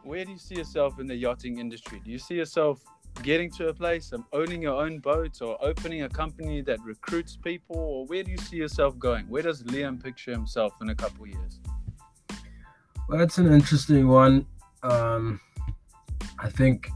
[0.05, 2.82] where do you see yourself in the yachting industry do you see yourself
[3.22, 7.36] getting to a place of owning your own boat or opening a company that recruits
[7.36, 10.94] people or where do you see yourself going where does liam picture himself in a
[10.94, 11.61] couple years
[13.11, 14.46] well, that's an interesting one.
[14.84, 15.40] Um,
[16.38, 16.88] I think,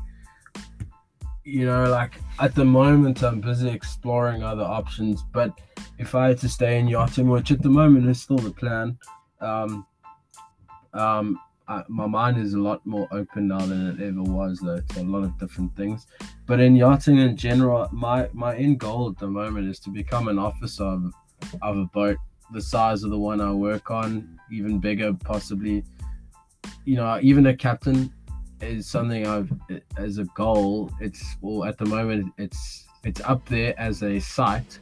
[1.43, 5.25] you know, like at the moment, I'm busy exploring other options.
[5.33, 5.59] But
[5.99, 8.97] if I had to stay in yachting, which at the moment is still the plan,
[9.41, 9.85] um,
[10.93, 14.81] um, I, my mind is a lot more open now than it ever was, though,
[14.81, 16.07] to a lot of different things.
[16.47, 20.29] But in yachting in general, my my end goal at the moment is to become
[20.29, 21.13] an officer of,
[21.63, 22.19] of a boat
[22.53, 25.85] the size of the one I work on, even bigger, possibly.
[26.85, 28.13] You know, even a captain
[28.61, 29.53] is something I've
[29.97, 30.91] as a goal.
[31.01, 34.79] It's well at the moment it's it's up there as a site.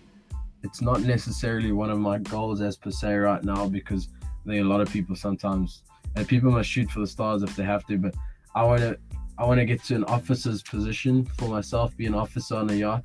[0.62, 4.64] It's not necessarily one of my goals as per se right now because I think
[4.64, 5.82] a lot of people sometimes
[6.16, 7.98] and people must shoot for the stars if they have to.
[7.98, 8.14] But
[8.54, 8.98] I want to
[9.38, 12.74] I want to get to an officer's position for myself, be an officer on a
[12.74, 13.04] yacht.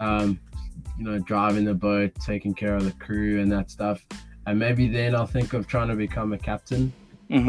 [0.00, 0.40] Um,
[0.98, 4.04] you know, driving the boat, taking care of the crew and that stuff.
[4.46, 6.92] And maybe then I'll think of trying to become a captain.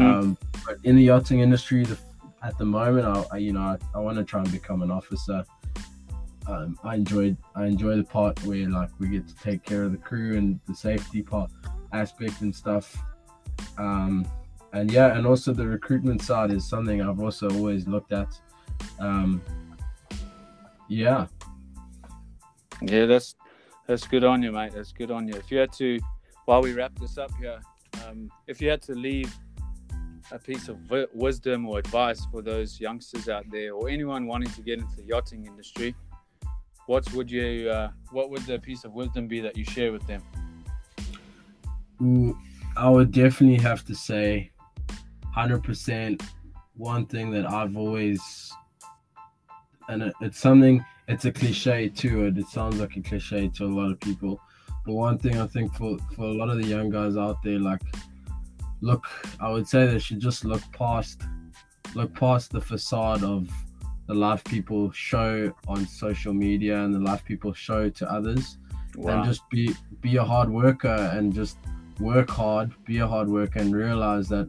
[0.00, 1.98] Um, but in the yachting industry, the,
[2.42, 4.90] at the moment, I, I you know I, I want to try and become an
[4.90, 5.44] officer.
[6.46, 9.92] Um, I enjoyed I enjoy the part where like we get to take care of
[9.92, 11.50] the crew and the safety part
[11.92, 12.96] aspect and stuff.
[13.78, 14.26] Um,
[14.74, 18.38] and yeah, and also the recruitment side is something I've also always looked at.
[18.98, 19.40] Um,
[20.88, 21.26] yeah,
[22.82, 23.36] Yeah, that's
[23.86, 24.72] that's good on you, mate.
[24.74, 25.34] That's good on you.
[25.34, 25.98] If you had to,
[26.46, 27.60] while we wrap this up here,
[28.06, 29.32] um, if you had to leave
[30.32, 34.50] a piece of wi- wisdom or advice for those youngsters out there, or anyone wanting
[34.50, 35.94] to get into the yachting industry,
[36.86, 40.06] what would you, uh, what would the piece of wisdom be that you share with
[40.06, 40.22] them?
[42.02, 42.36] Ooh,
[42.76, 44.50] I would definitely have to say,
[45.34, 46.22] hundred percent.
[46.76, 48.20] One thing that I've always,
[49.88, 50.84] and it's something.
[51.08, 52.24] it's a cliche too.
[52.26, 54.40] It, it sounds like a cliche to a lot of people.
[54.86, 57.58] But one thing I think for for a lot of the young guys out there,
[57.58, 57.82] like,
[58.80, 59.04] look,
[59.40, 61.22] I would say they should just look past
[61.94, 63.48] look past the facade of
[64.08, 68.58] the life people show on social media and the life people show to others
[68.96, 69.12] Wow.
[69.12, 71.56] and just be be a hard worker and just
[72.00, 74.48] work hard be a hard worker and realize that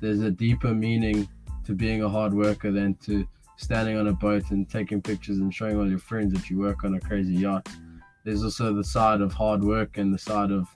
[0.00, 1.28] there's a deeper meaning
[1.64, 3.26] to being a hard worker than to
[3.56, 6.84] standing on a boat and taking pictures and showing all your friends that you work
[6.84, 7.68] on a crazy yacht.
[8.24, 10.68] There's also the side of hard work and the side of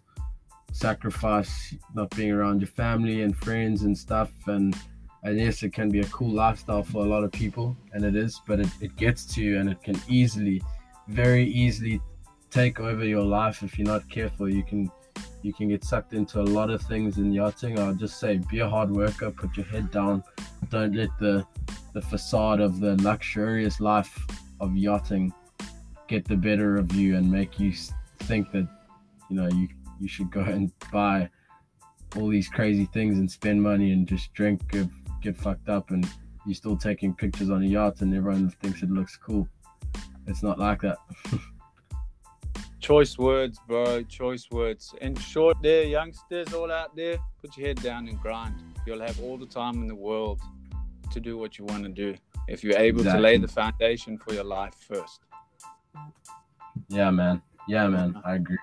[0.72, 4.30] sacrifice not being around your family and friends and stuff.
[4.46, 4.76] And
[5.24, 8.16] and yes it can be a cool lifestyle for a lot of people and it
[8.16, 10.60] is but it, it gets to you and it can easily
[11.06, 12.00] very easily
[12.52, 14.48] take over your life if you're not careful.
[14.48, 14.90] You can
[15.42, 17.78] you can get sucked into a lot of things in yachting.
[17.78, 20.22] I'll just say be a hard worker put your head down.
[20.70, 21.46] Don't let the
[21.92, 24.18] the facade of the luxurious life
[24.60, 25.32] of yachting
[26.08, 27.72] get the better of you and make you
[28.20, 28.66] think that
[29.28, 29.68] you know you
[30.00, 31.28] you should go and buy
[32.16, 34.86] all these crazy things and spend money and just drink get,
[35.20, 36.08] get fucked up and
[36.44, 39.48] you're still taking pictures on a yacht and everyone thinks it looks cool.
[40.26, 40.98] It's not like that
[42.82, 44.02] Choice words, bro.
[44.02, 44.92] Choice words.
[45.00, 48.56] In short, there, youngsters all out there, put your head down and grind.
[48.86, 50.40] You'll have all the time in the world
[51.12, 52.14] to do what you want to do
[52.48, 55.20] if you're able to lay the foundation for your life first.
[56.88, 58.58] yeah man yeah man i agree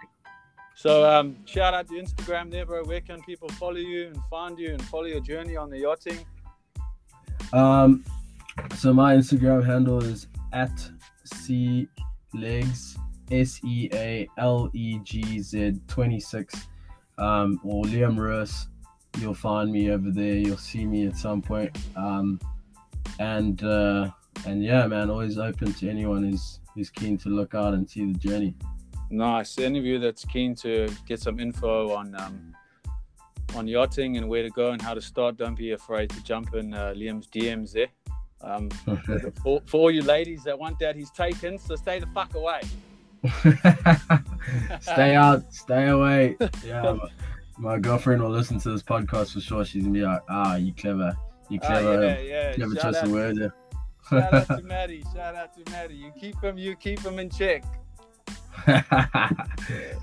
[0.76, 2.84] So, um, shout out to Instagram there, bro.
[2.86, 6.20] Where can people follow you and find you and follow your journey on the yachting?
[7.52, 8.06] Um,
[8.78, 10.76] so my Instagram handle is at
[11.26, 11.88] c
[12.34, 12.98] legs
[13.32, 16.68] s e a l e g z twenty six,
[17.18, 18.68] um, or Liam Roos.
[19.20, 20.36] You'll find me over there.
[20.36, 21.76] You'll see me at some point.
[21.96, 22.40] Um,
[23.20, 24.12] and uh,
[24.46, 28.12] and yeah, man, always open to anyone who's who's keen to look out and see
[28.12, 28.56] the journey.
[29.10, 29.58] Nice.
[29.58, 32.56] Any of you that's keen to get some info on um,
[33.56, 36.54] on yachting and where to go and how to start, don't be afraid to jump
[36.54, 37.88] in uh, Liam's DMs there.
[38.42, 38.70] Um,
[39.44, 42.62] for, for all you ladies that want that, he's taken, so stay the fuck away.
[44.82, 46.38] stay out, stay away.
[46.66, 47.10] Yeah, my,
[47.58, 49.66] my girlfriend will listen to this podcast for sure.
[49.66, 51.18] She's gonna be like, "Ah, you clever,
[51.50, 52.54] you Ah, clever, yeah, yeah.
[52.54, 53.54] clever Shout choice of words." there."
[54.10, 55.04] shout out to Maddie.
[55.14, 55.96] Shout out to Maddie.
[55.96, 56.58] You keep him.
[56.58, 57.64] You keep him in check.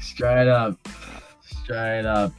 [0.01, 0.77] Straight up,
[1.43, 2.33] straight up.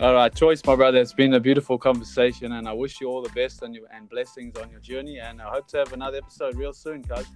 [0.00, 0.98] All right, choice, my brother.
[1.00, 4.08] It's been a beautiful conversation, and I wish you all the best and you and
[4.08, 5.20] blessings on your journey.
[5.20, 7.26] And I hope to have another episode real soon, cuz.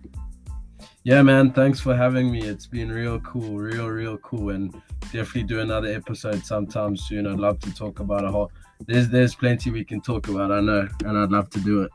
[1.05, 1.53] Yeah, man.
[1.53, 2.43] Thanks for having me.
[2.43, 4.73] It's been real cool, real, real cool, and
[5.13, 7.27] definitely do another episode sometime soon.
[7.27, 8.51] I'd love to talk about a whole.
[8.87, 10.53] There's there's plenty we can talk about.
[10.53, 11.91] I know, and I'd love to do it.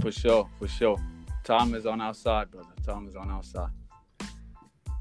[0.00, 0.98] For sure, for sure.
[1.44, 2.68] Time is on our side, brother.
[2.84, 3.70] Time is on our side.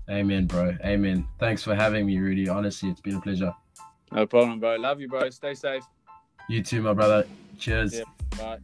[0.09, 0.76] Amen, bro.
[0.84, 1.28] Amen.
[1.39, 2.49] Thanks for having me, Rudy.
[2.49, 3.53] Honestly, it's been a pleasure.
[4.11, 4.76] No problem, bro.
[4.76, 5.30] Love you, bro.
[5.30, 5.84] Stay safe.
[6.49, 7.26] You too, my brother.
[7.57, 7.93] Cheers.
[7.93, 8.03] Yeah.
[8.38, 8.57] Bye.